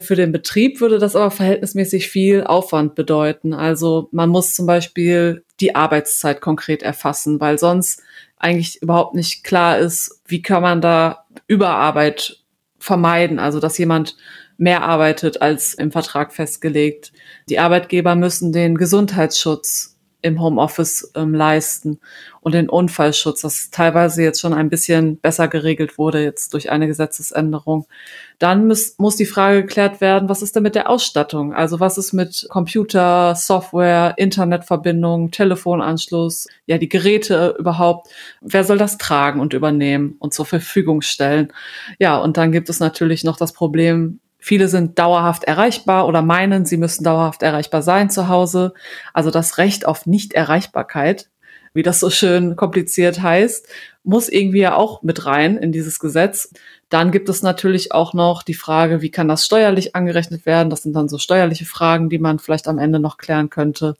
Für 0.00 0.14
den 0.14 0.30
Betrieb 0.30 0.80
würde 0.80 0.98
das 0.98 1.16
aber 1.16 1.30
verhältnismäßig 1.30 2.08
viel 2.08 2.44
Aufwand 2.44 2.94
bedeuten. 2.94 3.52
Also 3.52 4.08
man 4.12 4.28
muss 4.28 4.54
zum 4.54 4.66
Beispiel 4.66 5.44
die 5.60 5.74
Arbeitszeit 5.74 6.40
konkret 6.40 6.82
erfassen, 6.82 7.40
weil 7.40 7.58
sonst 7.58 8.02
eigentlich 8.36 8.80
überhaupt 8.80 9.14
nicht 9.14 9.42
klar 9.42 9.78
ist, 9.78 10.22
wie 10.26 10.40
kann 10.40 10.62
man 10.62 10.80
da 10.80 11.24
Überarbeit 11.48 12.44
vermeiden, 12.78 13.40
also 13.40 13.58
dass 13.58 13.78
jemand 13.78 14.16
mehr 14.56 14.82
arbeitet 14.82 15.42
als 15.42 15.74
im 15.74 15.90
Vertrag 15.90 16.32
festgelegt. 16.32 17.12
Die 17.48 17.58
Arbeitgeber 17.58 18.14
müssen 18.14 18.52
den 18.52 18.76
Gesundheitsschutz 18.76 19.97
im 20.20 20.42
Homeoffice 20.42 21.12
ähm, 21.14 21.34
leisten 21.34 22.00
und 22.40 22.52
den 22.52 22.68
Unfallschutz, 22.68 23.42
das 23.42 23.70
teilweise 23.70 24.22
jetzt 24.22 24.40
schon 24.40 24.52
ein 24.52 24.68
bisschen 24.68 25.18
besser 25.18 25.48
geregelt 25.48 25.96
wurde 25.98 26.22
jetzt 26.22 26.54
durch 26.54 26.70
eine 26.70 26.86
Gesetzesänderung. 26.86 27.86
Dann 28.38 28.66
muss, 28.66 28.96
muss 28.98 29.16
die 29.16 29.26
Frage 29.26 29.62
geklärt 29.62 30.00
werden, 30.00 30.28
was 30.28 30.42
ist 30.42 30.56
denn 30.56 30.62
mit 30.62 30.74
der 30.74 30.90
Ausstattung? 30.90 31.54
Also 31.54 31.78
was 31.78 31.98
ist 31.98 32.12
mit 32.12 32.46
Computer, 32.50 33.34
Software, 33.36 34.14
Internetverbindung, 34.16 35.30
Telefonanschluss, 35.30 36.48
ja 36.66 36.78
die 36.78 36.88
Geräte 36.88 37.54
überhaupt? 37.58 38.08
Wer 38.40 38.64
soll 38.64 38.78
das 38.78 38.98
tragen 38.98 39.40
und 39.40 39.54
übernehmen 39.54 40.16
und 40.18 40.34
zur 40.34 40.46
Verfügung 40.46 41.02
stellen? 41.02 41.52
Ja, 41.98 42.16
und 42.18 42.36
dann 42.36 42.50
gibt 42.50 42.68
es 42.68 42.80
natürlich 42.80 43.24
noch 43.24 43.36
das 43.36 43.52
Problem, 43.52 44.20
Viele 44.38 44.68
sind 44.68 44.98
dauerhaft 44.98 45.44
erreichbar 45.44 46.06
oder 46.06 46.22
meinen, 46.22 46.64
sie 46.64 46.76
müssen 46.76 47.04
dauerhaft 47.04 47.42
erreichbar 47.42 47.82
sein 47.82 48.08
zu 48.08 48.28
Hause. 48.28 48.72
Also 49.12 49.30
das 49.30 49.58
Recht 49.58 49.86
auf 49.86 50.06
Nichterreichbarkeit, 50.06 51.28
wie 51.74 51.82
das 51.82 52.00
so 52.00 52.08
schön 52.08 52.56
kompliziert 52.56 53.20
heißt, 53.20 53.68
muss 54.04 54.28
irgendwie 54.28 54.60
ja 54.60 54.74
auch 54.74 55.02
mit 55.02 55.26
rein 55.26 55.58
in 55.58 55.72
dieses 55.72 55.98
Gesetz. 55.98 56.52
Dann 56.88 57.10
gibt 57.10 57.28
es 57.28 57.42
natürlich 57.42 57.92
auch 57.92 58.14
noch 58.14 58.42
die 58.42 58.54
Frage, 58.54 59.02
wie 59.02 59.10
kann 59.10 59.28
das 59.28 59.44
steuerlich 59.44 59.94
angerechnet 59.94 60.46
werden? 60.46 60.70
Das 60.70 60.82
sind 60.82 60.94
dann 60.94 61.08
so 61.08 61.18
steuerliche 61.18 61.66
Fragen, 61.66 62.08
die 62.08 62.18
man 62.18 62.38
vielleicht 62.38 62.68
am 62.68 62.78
Ende 62.78 63.00
noch 63.00 63.18
klären 63.18 63.50
könnte. 63.50 63.96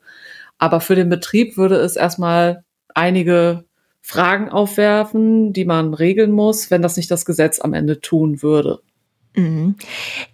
Aber 0.57 0.81
für 0.81 0.95
den 0.95 1.09
Betrieb 1.09 1.57
würde 1.57 1.77
es 1.77 1.97
erstmal 1.97 2.65
einige 2.95 3.65
Fragen 4.01 4.49
aufwerfen, 4.49 5.53
die 5.53 5.65
man 5.65 5.95
regeln 5.95 6.33
muss, 6.33 6.71
wenn 6.71 6.81
das 6.81 6.97
nicht 6.97 7.11
das 7.11 7.25
Gesetz 7.27 7.61
am 7.61 7.75
Ende 7.75 8.01
tun 8.01 8.43
würde. 8.43 8.81
Mhm. 9.39 9.77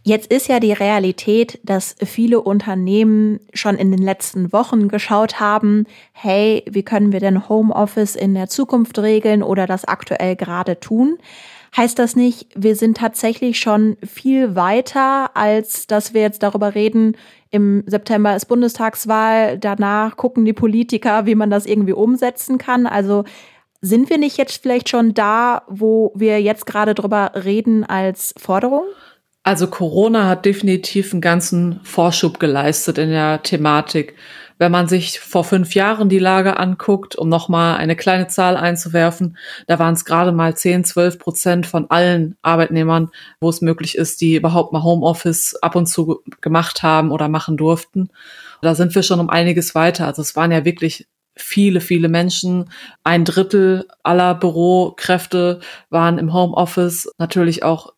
Jetzt 0.02 0.32
ist 0.32 0.48
ja 0.48 0.60
die 0.60 0.72
Realität, 0.72 1.60
dass 1.62 1.94
viele 2.02 2.40
Unternehmen 2.40 3.38
schon 3.52 3.76
in 3.76 3.90
den 3.90 4.02
letzten 4.02 4.52
Wochen 4.52 4.88
geschaut 4.88 5.40
haben, 5.40 5.84
hey, 6.12 6.64
wie 6.68 6.82
können 6.82 7.12
wir 7.12 7.20
denn 7.20 7.48
Homeoffice 7.48 8.16
in 8.16 8.34
der 8.34 8.48
Zukunft 8.48 8.98
regeln 8.98 9.42
oder 9.42 9.66
das 9.66 9.84
aktuell 9.84 10.36
gerade 10.36 10.80
tun? 10.80 11.18
Heißt 11.76 11.98
das 11.98 12.16
nicht, 12.16 12.46
wir 12.54 12.76
sind 12.76 12.96
tatsächlich 12.96 13.58
schon 13.58 13.96
viel 14.02 14.54
weiter, 14.54 15.36
als 15.36 15.86
dass 15.86 16.14
wir 16.14 16.22
jetzt 16.22 16.42
darüber 16.42 16.74
reden, 16.74 17.16
im 17.50 17.84
September 17.86 18.34
ist 18.34 18.46
Bundestagswahl, 18.46 19.58
danach 19.58 20.16
gucken 20.16 20.44
die 20.44 20.52
Politiker, 20.52 21.26
wie 21.26 21.34
man 21.34 21.50
das 21.50 21.66
irgendwie 21.66 21.92
umsetzen 21.92 22.58
kann. 22.58 22.86
Also 22.86 23.24
sind 23.84 24.08
wir 24.08 24.16
nicht 24.16 24.38
jetzt 24.38 24.62
vielleicht 24.62 24.88
schon 24.88 25.12
da, 25.12 25.62
wo 25.68 26.10
wir 26.14 26.40
jetzt 26.40 26.64
gerade 26.64 26.94
drüber 26.94 27.32
reden 27.34 27.84
als 27.84 28.34
Forderung? 28.38 28.84
Also 29.42 29.66
Corona 29.66 30.26
hat 30.26 30.46
definitiv 30.46 31.12
einen 31.12 31.20
ganzen 31.20 31.80
Vorschub 31.84 32.40
geleistet 32.40 32.96
in 32.96 33.10
der 33.10 33.42
Thematik. 33.42 34.14
Wenn 34.56 34.72
man 34.72 34.88
sich 34.88 35.20
vor 35.20 35.44
fünf 35.44 35.74
Jahren 35.74 36.08
die 36.08 36.18
Lage 36.18 36.56
anguckt, 36.56 37.14
um 37.16 37.28
nochmal 37.28 37.76
eine 37.76 37.94
kleine 37.94 38.26
Zahl 38.28 38.56
einzuwerfen, 38.56 39.36
da 39.66 39.78
waren 39.78 39.92
es 39.92 40.06
gerade 40.06 40.32
mal 40.32 40.56
10, 40.56 40.84
12 40.84 41.18
Prozent 41.18 41.66
von 41.66 41.90
allen 41.90 42.38
Arbeitnehmern, 42.40 43.10
wo 43.38 43.50
es 43.50 43.60
möglich 43.60 43.98
ist, 43.98 44.22
die 44.22 44.36
überhaupt 44.36 44.72
mal 44.72 44.82
Homeoffice 44.82 45.56
ab 45.56 45.76
und 45.76 45.86
zu 45.86 46.22
gemacht 46.40 46.82
haben 46.82 47.10
oder 47.10 47.28
machen 47.28 47.58
durften. 47.58 48.08
Da 48.62 48.74
sind 48.74 48.94
wir 48.94 49.02
schon 49.02 49.20
um 49.20 49.28
einiges 49.28 49.74
weiter. 49.74 50.06
Also 50.06 50.22
es 50.22 50.36
waren 50.36 50.52
ja 50.52 50.64
wirklich 50.64 51.06
viele, 51.36 51.80
viele 51.80 52.08
Menschen. 52.08 52.70
Ein 53.02 53.24
Drittel 53.24 53.86
aller 54.02 54.34
Bürokräfte 54.34 55.60
waren 55.90 56.18
im 56.18 56.32
Homeoffice, 56.32 57.10
natürlich 57.18 57.62
auch 57.62 57.92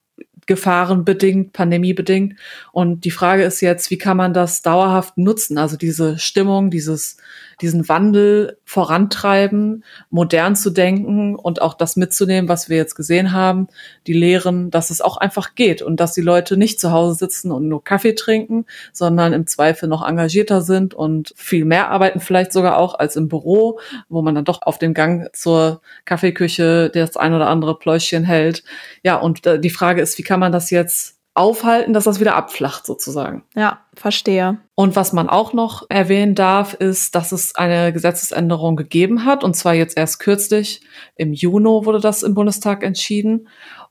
gefahrenbedingt, 0.46 1.52
pandemiebedingt. 1.52 2.38
Und 2.72 3.04
die 3.04 3.10
Frage 3.10 3.42
ist 3.42 3.60
jetzt, 3.60 3.90
wie 3.90 3.98
kann 3.98 4.16
man 4.16 4.32
das 4.32 4.62
dauerhaft 4.62 5.18
nutzen? 5.18 5.58
Also 5.58 5.76
diese 5.76 6.18
Stimmung, 6.18 6.70
dieses 6.70 7.16
diesen 7.60 7.88
Wandel 7.88 8.58
vorantreiben, 8.64 9.84
modern 10.10 10.56
zu 10.56 10.70
denken 10.70 11.36
und 11.36 11.62
auch 11.62 11.74
das 11.74 11.96
mitzunehmen, 11.96 12.48
was 12.48 12.68
wir 12.68 12.76
jetzt 12.76 12.94
gesehen 12.94 13.32
haben, 13.32 13.68
die 14.06 14.12
Lehren, 14.12 14.70
dass 14.70 14.90
es 14.90 15.00
auch 15.00 15.16
einfach 15.16 15.54
geht 15.54 15.82
und 15.82 15.98
dass 15.98 16.12
die 16.12 16.20
Leute 16.20 16.56
nicht 16.56 16.78
zu 16.78 16.92
Hause 16.92 17.14
sitzen 17.14 17.50
und 17.50 17.68
nur 17.68 17.82
Kaffee 17.82 18.14
trinken, 18.14 18.66
sondern 18.92 19.32
im 19.32 19.46
Zweifel 19.46 19.88
noch 19.88 20.06
engagierter 20.06 20.60
sind 20.60 20.94
und 20.94 21.32
viel 21.36 21.64
mehr 21.64 21.90
arbeiten 21.90 22.20
vielleicht 22.20 22.52
sogar 22.52 22.78
auch 22.78 22.94
als 22.98 23.16
im 23.16 23.28
Büro, 23.28 23.80
wo 24.08 24.22
man 24.22 24.34
dann 24.34 24.44
doch 24.44 24.62
auf 24.62 24.78
dem 24.78 24.94
Gang 24.94 25.34
zur 25.34 25.80
Kaffeeküche 26.04 26.90
das 26.90 27.16
ein 27.16 27.34
oder 27.34 27.48
andere 27.48 27.78
Pläuschchen 27.78 28.24
hält. 28.24 28.64
Ja, 29.02 29.16
und 29.16 29.46
äh, 29.46 29.58
die 29.58 29.70
Frage 29.70 30.02
ist, 30.02 30.18
wie 30.18 30.22
kann 30.22 30.40
man 30.40 30.52
das 30.52 30.70
jetzt 30.70 31.15
aufhalten, 31.36 31.92
dass 31.92 32.04
das 32.04 32.20
wieder 32.20 32.34
abflacht 32.34 32.86
sozusagen. 32.86 33.44
Ja, 33.54 33.80
verstehe. 33.94 34.58
Und 34.74 34.96
was 34.96 35.12
man 35.12 35.28
auch 35.28 35.52
noch 35.52 35.84
erwähnen 35.88 36.34
darf, 36.34 36.74
ist, 36.74 37.14
dass 37.14 37.32
es 37.32 37.54
eine 37.54 37.92
Gesetzesänderung 37.92 38.76
gegeben 38.76 39.24
hat, 39.24 39.44
und 39.44 39.54
zwar 39.54 39.74
jetzt 39.74 39.96
erst 39.96 40.18
kürzlich, 40.18 40.80
im 41.14 41.32
Juni 41.32 41.84
wurde 41.84 42.00
das 42.00 42.22
im 42.22 42.34
Bundestag 42.34 42.82
entschieden. 42.82 43.48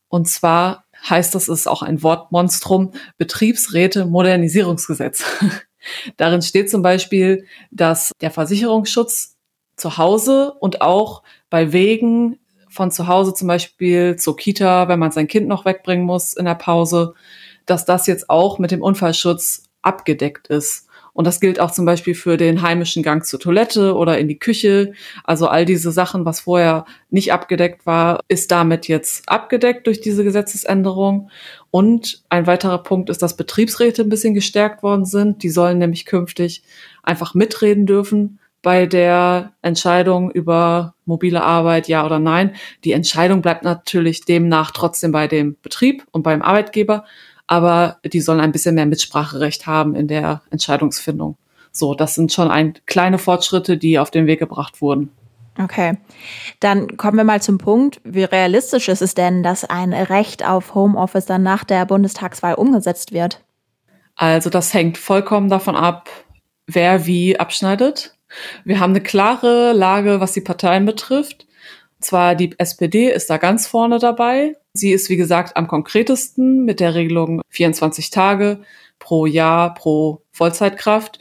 Und 0.08 0.28
zwar 0.28 0.86
heißt 1.10 1.36
das, 1.36 1.50
ist 1.50 1.68
auch 1.68 1.82
ein 1.82 2.02
Wortmonstrum, 2.04 2.94
Betriebsräte 3.18 4.06
Modernisierungsgesetz. 4.06 5.24
Darin 6.18 6.42
steht 6.42 6.70
zum 6.70 6.82
Beispiel, 6.82 7.46
dass 7.72 8.12
der 8.22 8.32
Versicherungsschutz 8.32 9.36
zu 9.76 9.98
Hause 9.98 10.54
und 10.60 10.82
auch 10.82 11.24
bei 11.50 11.74
Wegen 11.74 12.40
von 12.76 12.92
zu 12.92 13.08
Hause 13.08 13.34
zum 13.34 13.48
Beispiel 13.48 14.18
zur 14.18 14.36
Kita, 14.36 14.88
wenn 14.88 15.00
man 15.00 15.12
sein 15.12 15.28
Kind 15.28 15.48
noch 15.48 15.66
wegbringen 15.66 16.06
muss 16.06 16.34
in 16.34 16.46
der 16.46 16.56
Pause, 16.56 17.14
dass 17.66 17.86
das 17.86 18.06
jetzt 18.06 18.30
auch 18.30 18.60
mit 18.60 18.72
dem 18.72 18.82
Unfallschutz 18.82 19.64
abgedeckt 19.82 20.48
ist. 20.48 20.88
Und 21.14 21.26
das 21.26 21.40
gilt 21.40 21.62
auch 21.62 21.72
zum 21.72 21.86
Beispiel 21.86 22.14
für 22.14 22.36
den 22.36 22.62
heimischen 22.62 23.02
Gang 23.02 23.26
zur 23.26 23.40
Toilette 23.40 23.96
oder 23.96 24.20
in 24.20 24.28
die 24.28 24.38
Küche. 24.38 24.92
Also 25.24 25.48
all 25.48 25.64
diese 25.64 25.94
Sachen, 25.94 26.26
was 26.26 26.42
vorher 26.42 26.84
nicht 27.10 27.32
abgedeckt 27.32 27.86
war, 27.86 28.20
ist 28.28 28.52
damit 28.52 28.90
jetzt 28.90 29.30
abgedeckt 29.30 29.88
durch 29.88 30.02
diese 30.02 30.26
Gesetzesänderung. 30.26 31.30
Und 31.72 32.22
ein 32.28 32.48
weiterer 32.48 32.84
Punkt 32.84 33.10
ist, 33.10 33.22
dass 33.22 33.38
Betriebsräte 33.38 34.02
ein 34.02 34.10
bisschen 34.10 34.34
gestärkt 34.34 34.84
worden 34.84 35.06
sind. 35.06 35.42
Die 35.42 35.50
sollen 35.50 35.78
nämlich 35.78 36.06
künftig 36.06 36.64
einfach 37.02 37.34
mitreden 37.34 37.86
dürfen 37.86 38.40
bei 38.66 38.88
der 38.88 39.54
Entscheidung 39.62 40.32
über 40.32 40.96
mobile 41.06 41.44
Arbeit, 41.44 41.88
ja 41.88 42.04
oder 42.04 42.18
nein. 42.18 42.56
Die 42.84 42.94
Entscheidung 42.94 43.44
bleibt 43.44 43.64
natürlich 43.64 44.26
demnach 44.26 44.72
trotzdem 44.72 45.12
bei 45.12 45.28
dem 45.28 45.56
Betrieb 45.62 46.04
und 46.10 46.24
beim 46.24 46.42
Arbeitgeber, 46.42 47.06
aber 47.46 48.00
die 48.04 48.22
sollen 48.22 48.40
ein 48.40 48.52
bisschen 48.52 48.74
mehr 48.74 48.88
Mitspracherecht 48.88 49.68
haben 49.68 49.94
in 49.94 50.08
der 50.08 50.42
Entscheidungsfindung. 50.50 51.38
So, 51.72 51.94
das 51.94 52.16
sind 52.16 52.34
schon 52.34 52.50
ein, 52.50 52.74
kleine 52.88 53.20
Fortschritte, 53.20 53.78
die 53.78 54.00
auf 54.00 54.10
den 54.10 54.26
Weg 54.26 54.40
gebracht 54.40 54.82
wurden. 54.82 55.12
Okay, 55.62 56.00
dann 56.60 56.98
kommen 56.98 57.18
wir 57.18 57.24
mal 57.24 57.44
zum 57.44 57.60
Punkt. 57.60 58.02
Wie 58.04 58.24
realistisch 58.24 58.90
ist 58.90 59.04
es 59.04 59.14
denn, 59.14 59.44
dass 59.44 59.64
ein 59.64 59.94
Recht 59.94 60.44
auf 60.44 60.74
Homeoffice 60.74 61.28
dann 61.28 61.44
nach 61.44 61.66
der 61.66 61.86
Bundestagswahl 61.86 62.56
umgesetzt 62.56 63.12
wird? 63.12 63.44
Also 64.16 64.50
das 64.50 64.74
hängt 64.74 64.98
vollkommen 64.98 65.50
davon 65.50 65.76
ab, 65.76 66.10
wer 66.66 67.06
wie 67.06 67.40
abschneidet. 67.40 68.15
Wir 68.64 68.80
haben 68.80 68.92
eine 68.92 69.02
klare 69.02 69.74
Lage, 69.74 70.20
was 70.20 70.34
die 70.34 70.42
Parteien 70.42 70.86
betrifft. 70.86 71.46
zwar 72.00 72.36
die 72.36 72.54
SPD 72.60 73.10
ist 73.10 73.30
da 73.30 73.38
ganz 73.38 73.68
vorne 73.68 74.00
dabei. 74.00 74.56
Sie 74.74 74.92
ist, 74.92 75.10
wie 75.10 75.18
gesagt, 75.18 75.58
am 75.58 75.68
konkretesten 75.68 76.66
mit 76.66 76.80
der 76.80 76.94
Regelung 76.94 77.42
24 77.50 78.10
Tage 78.10 78.60
pro 79.00 79.26
Jahr 79.26 79.74
pro 79.74 80.22
Vollzeitkraft. 80.32 81.20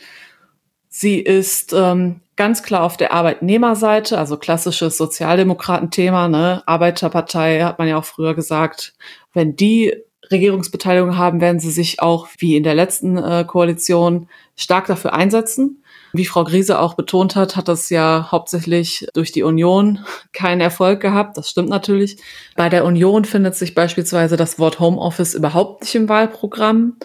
Sie 0.88 1.18
ist 1.20 1.72
ähm, 1.72 2.20
ganz 2.36 2.62
klar 2.62 2.82
auf 2.82 2.96
der 2.96 3.12
Arbeitnehmerseite, 3.12 4.18
also 4.18 4.36
klassisches 4.36 4.96
Sozialdemokratenthema, 4.96 6.28
ne? 6.28 6.62
Arbeiterpartei 6.66 7.62
hat 7.62 7.78
man 7.78 7.88
ja 7.88 7.98
auch 7.98 8.04
früher 8.04 8.34
gesagt, 8.34 8.94
wenn 9.32 9.56
die 9.56 9.94
Regierungsbeteiligung 10.30 11.16
haben, 11.16 11.40
werden 11.40 11.60
sie 11.60 11.70
sich 11.70 12.00
auch 12.00 12.28
wie 12.38 12.56
in 12.56 12.62
der 12.62 12.74
letzten 12.74 13.18
äh, 13.18 13.44
Koalition 13.46 14.28
stark 14.56 14.86
dafür 14.86 15.12
einsetzen. 15.12 15.83
Wie 16.16 16.26
Frau 16.26 16.44
Griese 16.44 16.78
auch 16.78 16.94
betont 16.94 17.34
hat, 17.34 17.56
hat 17.56 17.66
das 17.66 17.90
ja 17.90 18.28
hauptsächlich 18.30 19.08
durch 19.14 19.32
die 19.32 19.42
Union 19.42 19.98
keinen 20.32 20.60
Erfolg 20.60 21.00
gehabt. 21.00 21.36
Das 21.36 21.50
stimmt 21.50 21.70
natürlich. 21.70 22.18
Bei 22.54 22.68
der 22.68 22.84
Union 22.84 23.24
findet 23.24 23.56
sich 23.56 23.74
beispielsweise 23.74 24.36
das 24.36 24.60
Wort 24.60 24.78
Homeoffice 24.78 25.34
überhaupt 25.34 25.82
nicht 25.82 25.96
im 25.96 26.08
Wahlprogramm. 26.08 26.98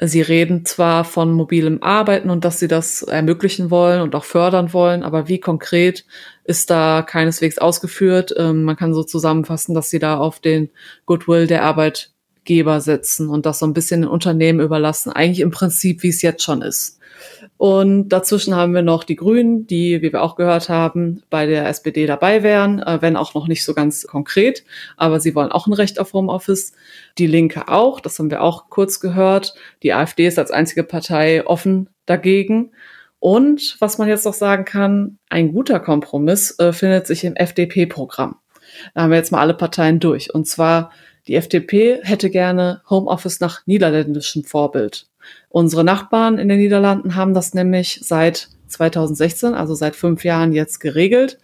Sie 0.00 0.22
reden 0.22 0.64
zwar 0.64 1.04
von 1.04 1.32
mobilem 1.32 1.82
Arbeiten 1.82 2.30
und 2.30 2.46
dass 2.46 2.58
sie 2.58 2.68
das 2.68 3.02
ermöglichen 3.02 3.70
wollen 3.70 4.00
und 4.00 4.14
auch 4.14 4.24
fördern 4.24 4.72
wollen, 4.72 5.02
aber 5.02 5.28
wie 5.28 5.38
konkret 5.38 6.06
ist 6.44 6.70
da 6.70 7.02
keineswegs 7.02 7.58
ausgeführt. 7.58 8.34
Ähm, 8.38 8.64
man 8.64 8.76
kann 8.76 8.94
so 8.94 9.02
zusammenfassen, 9.02 9.74
dass 9.74 9.90
sie 9.90 9.98
da 9.98 10.16
auf 10.16 10.40
den 10.40 10.70
Goodwill 11.04 11.46
der 11.46 11.62
Arbeitgeber 12.46 12.80
setzen 12.80 13.28
und 13.28 13.44
das 13.44 13.58
so 13.58 13.66
ein 13.66 13.74
bisschen 13.74 14.02
den 14.02 14.10
Unternehmen 14.10 14.60
überlassen. 14.60 15.10
Eigentlich 15.10 15.40
im 15.40 15.50
Prinzip, 15.50 16.02
wie 16.02 16.08
es 16.08 16.22
jetzt 16.22 16.42
schon 16.42 16.62
ist. 16.62 16.98
Und 17.56 18.10
dazwischen 18.10 18.54
haben 18.54 18.74
wir 18.74 18.82
noch 18.82 19.02
die 19.02 19.16
Grünen, 19.16 19.66
die, 19.66 20.02
wie 20.02 20.12
wir 20.12 20.22
auch 20.22 20.36
gehört 20.36 20.68
haben, 20.68 21.22
bei 21.30 21.46
der 21.46 21.66
SPD 21.68 22.06
dabei 22.06 22.42
wären, 22.42 22.80
äh, 22.80 22.98
wenn 23.00 23.16
auch 23.16 23.34
noch 23.34 23.48
nicht 23.48 23.64
so 23.64 23.72
ganz 23.72 24.06
konkret, 24.06 24.64
aber 24.96 25.18
sie 25.20 25.34
wollen 25.34 25.50
auch 25.50 25.66
ein 25.66 25.72
Recht 25.72 25.98
auf 25.98 26.12
Homeoffice. 26.12 26.72
Die 27.18 27.26
Linke 27.26 27.68
auch, 27.68 28.00
das 28.00 28.18
haben 28.18 28.30
wir 28.30 28.42
auch 28.42 28.68
kurz 28.68 29.00
gehört. 29.00 29.54
Die 29.82 29.94
AfD 29.94 30.26
ist 30.26 30.38
als 30.38 30.50
einzige 30.50 30.84
Partei 30.84 31.46
offen 31.46 31.88
dagegen. 32.04 32.72
Und 33.18 33.76
was 33.80 33.96
man 33.96 34.08
jetzt 34.08 34.26
noch 34.26 34.34
sagen 34.34 34.66
kann, 34.66 35.18
ein 35.30 35.52
guter 35.52 35.80
Kompromiss 35.80 36.58
äh, 36.58 36.72
findet 36.72 37.06
sich 37.06 37.24
im 37.24 37.34
FDP-Programm. 37.34 38.36
Da 38.94 39.02
haben 39.02 39.10
wir 39.10 39.16
jetzt 39.16 39.32
mal 39.32 39.40
alle 39.40 39.54
Parteien 39.54 39.98
durch. 40.00 40.34
Und 40.34 40.46
zwar, 40.46 40.90
die 41.28 41.34
FDP 41.34 42.00
hätte 42.02 42.30
gerne 42.30 42.82
Homeoffice 42.88 43.40
nach 43.40 43.66
niederländischem 43.66 44.44
Vorbild. 44.44 45.08
Unsere 45.48 45.84
Nachbarn 45.84 46.38
in 46.38 46.48
den 46.48 46.58
Niederlanden 46.58 47.16
haben 47.16 47.34
das 47.34 47.52
nämlich 47.52 48.00
seit 48.02 48.48
2016, 48.68 49.54
also 49.54 49.74
seit 49.74 49.96
fünf 49.96 50.24
Jahren 50.24 50.52
jetzt 50.52 50.78
geregelt. 50.78 51.38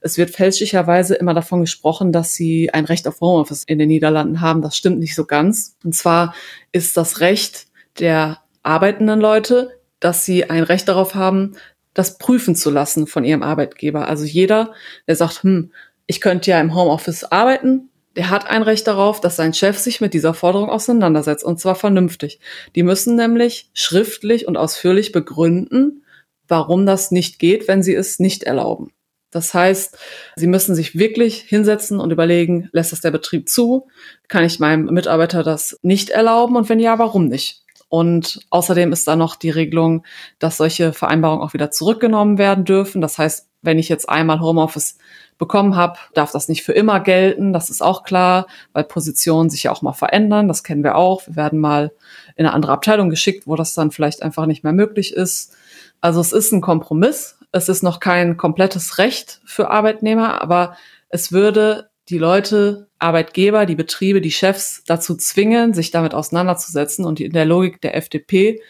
Es 0.00 0.18
wird 0.18 0.30
fälschlicherweise 0.30 1.14
immer 1.14 1.34
davon 1.34 1.62
gesprochen, 1.62 2.12
dass 2.12 2.34
sie 2.34 2.72
ein 2.72 2.84
Recht 2.84 3.08
auf 3.08 3.20
Homeoffice 3.20 3.64
in 3.64 3.78
den 3.78 3.88
Niederlanden 3.88 4.40
haben. 4.40 4.60
Das 4.62 4.76
stimmt 4.76 4.98
nicht 4.98 5.14
so 5.14 5.24
ganz. 5.24 5.76
Und 5.82 5.94
zwar 5.94 6.34
ist 6.72 6.96
das 6.96 7.20
Recht 7.20 7.66
der 7.98 8.38
arbeitenden 8.62 9.20
Leute, 9.20 9.70
dass 10.00 10.24
sie 10.24 10.50
ein 10.50 10.62
Recht 10.62 10.88
darauf 10.88 11.14
haben, 11.14 11.56
das 11.94 12.18
prüfen 12.18 12.54
zu 12.54 12.70
lassen 12.70 13.06
von 13.06 13.24
ihrem 13.24 13.42
Arbeitgeber. 13.42 14.06
Also 14.06 14.24
jeder, 14.24 14.74
der 15.06 15.16
sagt, 15.16 15.42
hm, 15.42 15.72
ich 16.06 16.20
könnte 16.20 16.50
ja 16.50 16.60
im 16.60 16.74
Homeoffice 16.74 17.24
arbeiten, 17.24 17.88
der 18.16 18.30
hat 18.30 18.46
ein 18.48 18.62
Recht 18.62 18.86
darauf, 18.86 19.20
dass 19.20 19.36
sein 19.36 19.54
Chef 19.54 19.78
sich 19.78 20.00
mit 20.00 20.14
dieser 20.14 20.34
Forderung 20.34 20.70
auseinandersetzt 20.70 21.44
und 21.44 21.58
zwar 21.58 21.74
vernünftig. 21.74 22.40
Die 22.74 22.82
müssen 22.82 23.16
nämlich 23.16 23.70
schriftlich 23.74 24.46
und 24.46 24.56
ausführlich 24.56 25.12
begründen, 25.12 26.04
warum 26.48 26.86
das 26.86 27.10
nicht 27.10 27.38
geht, 27.38 27.68
wenn 27.68 27.82
sie 27.82 27.94
es 27.94 28.18
nicht 28.18 28.44
erlauben. 28.44 28.92
Das 29.30 29.52
heißt, 29.52 29.98
sie 30.36 30.46
müssen 30.46 30.76
sich 30.76 30.96
wirklich 30.96 31.40
hinsetzen 31.40 31.98
und 31.98 32.12
überlegen, 32.12 32.68
lässt 32.72 32.92
das 32.92 33.00
der 33.00 33.10
Betrieb 33.10 33.48
zu? 33.48 33.88
Kann 34.28 34.44
ich 34.44 34.60
meinem 34.60 34.84
Mitarbeiter 34.86 35.42
das 35.42 35.76
nicht 35.82 36.10
erlauben? 36.10 36.54
Und 36.54 36.68
wenn 36.68 36.78
ja, 36.78 37.00
warum 37.00 37.26
nicht? 37.26 37.64
Und 37.88 38.40
außerdem 38.50 38.92
ist 38.92 39.08
da 39.08 39.16
noch 39.16 39.34
die 39.34 39.50
Regelung, 39.50 40.04
dass 40.38 40.56
solche 40.56 40.92
Vereinbarungen 40.92 41.44
auch 41.44 41.52
wieder 41.52 41.72
zurückgenommen 41.72 42.38
werden 42.38 42.64
dürfen. 42.64 43.00
Das 43.00 43.18
heißt, 43.18 43.48
wenn 43.62 43.78
ich 43.78 43.88
jetzt 43.88 44.08
einmal 44.08 44.40
Homeoffice 44.40 44.98
bekommen 45.38 45.76
habe, 45.76 45.98
darf 46.14 46.32
das 46.32 46.48
nicht 46.48 46.62
für 46.62 46.72
immer 46.72 47.00
gelten. 47.00 47.52
Das 47.52 47.70
ist 47.70 47.82
auch 47.82 48.04
klar, 48.04 48.46
weil 48.72 48.84
Positionen 48.84 49.50
sich 49.50 49.64
ja 49.64 49.72
auch 49.72 49.82
mal 49.82 49.92
verändern. 49.92 50.48
Das 50.48 50.62
kennen 50.62 50.84
wir 50.84 50.96
auch. 50.96 51.26
Wir 51.26 51.36
werden 51.36 51.58
mal 51.58 51.92
in 52.36 52.46
eine 52.46 52.54
andere 52.54 52.72
Abteilung 52.72 53.10
geschickt, 53.10 53.46
wo 53.46 53.56
das 53.56 53.74
dann 53.74 53.90
vielleicht 53.90 54.22
einfach 54.22 54.46
nicht 54.46 54.64
mehr 54.64 54.72
möglich 54.72 55.12
ist. 55.12 55.54
Also 56.00 56.20
es 56.20 56.32
ist 56.32 56.52
ein 56.52 56.60
Kompromiss. 56.60 57.38
Es 57.52 57.68
ist 57.68 57.82
noch 57.82 58.00
kein 58.00 58.36
komplettes 58.36 58.98
Recht 58.98 59.40
für 59.44 59.70
Arbeitnehmer, 59.70 60.42
aber 60.42 60.76
es 61.08 61.30
würde 61.30 61.88
die 62.08 62.18
Leute, 62.18 62.88
Arbeitgeber, 62.98 63.66
die 63.66 63.76
Betriebe, 63.76 64.20
die 64.20 64.30
Chefs 64.30 64.82
dazu 64.86 65.16
zwingen, 65.16 65.72
sich 65.72 65.90
damit 65.90 66.14
auseinanderzusetzen. 66.14 67.04
Und 67.04 67.20
in 67.20 67.32
der 67.32 67.44
Logik 67.44 67.80
der 67.80 67.96
FDP 67.96 68.60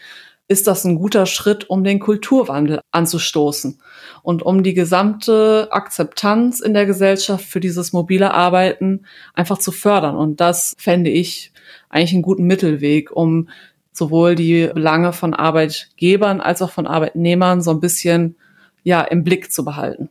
ist 0.47 0.67
das 0.67 0.85
ein 0.85 0.95
guter 0.95 1.25
Schritt, 1.25 1.69
um 1.69 1.83
den 1.83 1.99
Kulturwandel 1.99 2.81
anzustoßen 2.91 3.81
und 4.25 4.41
um 4.41 4.63
die 4.63 4.73
gesamte 4.73 5.67
Akzeptanz 5.69 6.59
in 6.59 6.73
der 6.73 6.87
Gesellschaft 6.87 7.45
für 7.45 7.59
dieses 7.59 7.93
mobile 7.93 8.33
Arbeiten 8.33 9.05
einfach 9.35 9.59
zu 9.59 9.71
fördern. 9.71 10.17
Und 10.17 10.41
das 10.41 10.75
fände 10.79 11.11
ich 11.11 11.51
eigentlich 11.89 12.13
einen 12.13 12.23
guten 12.23 12.45
Mittelweg, 12.45 13.11
um 13.11 13.49
sowohl 13.91 14.33
die 14.33 14.67
Belange 14.73 15.13
von 15.13 15.35
Arbeitgebern 15.35 16.41
als 16.41 16.63
auch 16.63 16.71
von 16.71 16.87
Arbeitnehmern 16.87 17.61
so 17.61 17.69
ein 17.69 17.79
bisschen 17.79 18.35
ja 18.83 19.01
im 19.01 19.23
Blick 19.23 19.51
zu 19.51 19.63
behalten. 19.63 20.09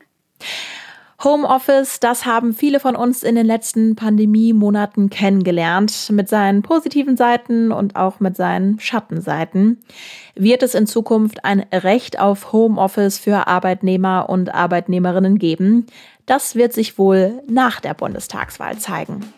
Homeoffice, 1.24 2.00
das 2.00 2.26
haben 2.26 2.52
viele 2.52 2.80
von 2.80 2.94
uns 2.94 3.22
in 3.22 3.34
den 3.34 3.46
letzten 3.46 3.96
Pandemie-Monaten 3.96 5.08
kennengelernt, 5.08 6.10
mit 6.10 6.28
seinen 6.28 6.62
positiven 6.62 7.16
Seiten 7.16 7.72
und 7.72 7.96
auch 7.96 8.20
mit 8.20 8.37
seinen 8.37 8.78
Schattenseiten. 8.78 9.80
Wird 10.34 10.62
es 10.62 10.74
in 10.74 10.87
Zukunft 10.87 11.44
ein 11.44 11.60
Recht 11.72 12.20
auf 12.20 12.52
Homeoffice 12.52 13.18
für 13.18 13.46
Arbeitnehmer 13.46 14.28
und 14.28 14.54
Arbeitnehmerinnen 14.54 15.38
geben? 15.38 15.87
Das 16.26 16.54
wird 16.54 16.72
sich 16.72 16.98
wohl 16.98 17.42
nach 17.48 17.80
der 17.80 17.94
Bundestagswahl 17.94 18.78
zeigen. 18.78 19.32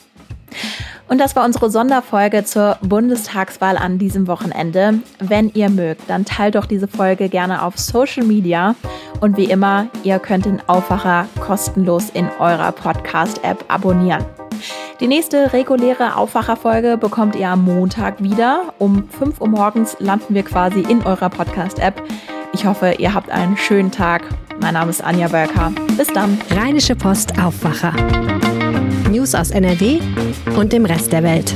Und 1.09 1.19
das 1.19 1.37
war 1.37 1.45
unsere 1.45 1.71
Sonderfolge 1.71 2.45
zur 2.45 2.79
Bundestagswahl 2.83 3.77
an 3.77 3.99
diesem 3.99 4.27
Wochenende. 4.27 5.01
Wenn 5.21 5.51
ihr 5.55 5.71
mögt, 5.71 6.11
dann 6.11 6.25
teilt 6.25 6.57
doch 6.57 6.67
diese 6.67 6.89
Folge 6.89 7.29
gerne 7.29 7.63
auf 7.63 7.79
Social 7.79 8.25
Media. 8.25 8.75
Und 9.21 9.37
wie 9.37 9.45
immer, 9.45 9.87
ihr 10.03 10.19
könnt 10.19 10.47
den 10.47 10.61
Aufwacher 10.69 11.27
kostenlos 11.41 12.11
in 12.11 12.29
eurer 12.41 12.73
Podcast-App 12.73 13.65
abonnieren. 13.69 14.25
Die 15.01 15.07
nächste 15.07 15.53
reguläre 15.53 16.17
Aufwacherfolge 16.17 16.97
bekommt 16.97 17.37
ihr 17.37 17.51
am 17.51 17.65
Montag 17.65 18.23
wieder. 18.23 18.73
Um 18.79 19.09
5 19.11 19.41
Uhr 19.41 19.49
morgens 19.49 19.97
landen 20.01 20.35
wir 20.35 20.43
quasi 20.43 20.81
in 20.81 21.03
eurer 21.03 21.29
Podcast-App. 21.29 22.03
Ich 22.53 22.65
hoffe, 22.65 22.95
ihr 22.99 23.13
habt 23.13 23.31
einen 23.31 23.57
schönen 23.57 23.91
Tag. 23.91 24.23
Mein 24.61 24.75
Name 24.75 24.91
ist 24.91 25.05
Anja 25.05 25.29
Bölker. 25.29 25.73
Bis 25.97 26.09
dann. 26.09 26.39
Rheinische 26.51 26.97
Post 26.97 27.39
Aufwacher. 27.39 27.93
News 29.17 29.35
aus 29.35 29.51
NRW 29.51 29.99
und 30.59 30.75
dem 30.75 30.85
Rest 30.85 31.11
der 31.11 31.23
Welt. 31.23 31.55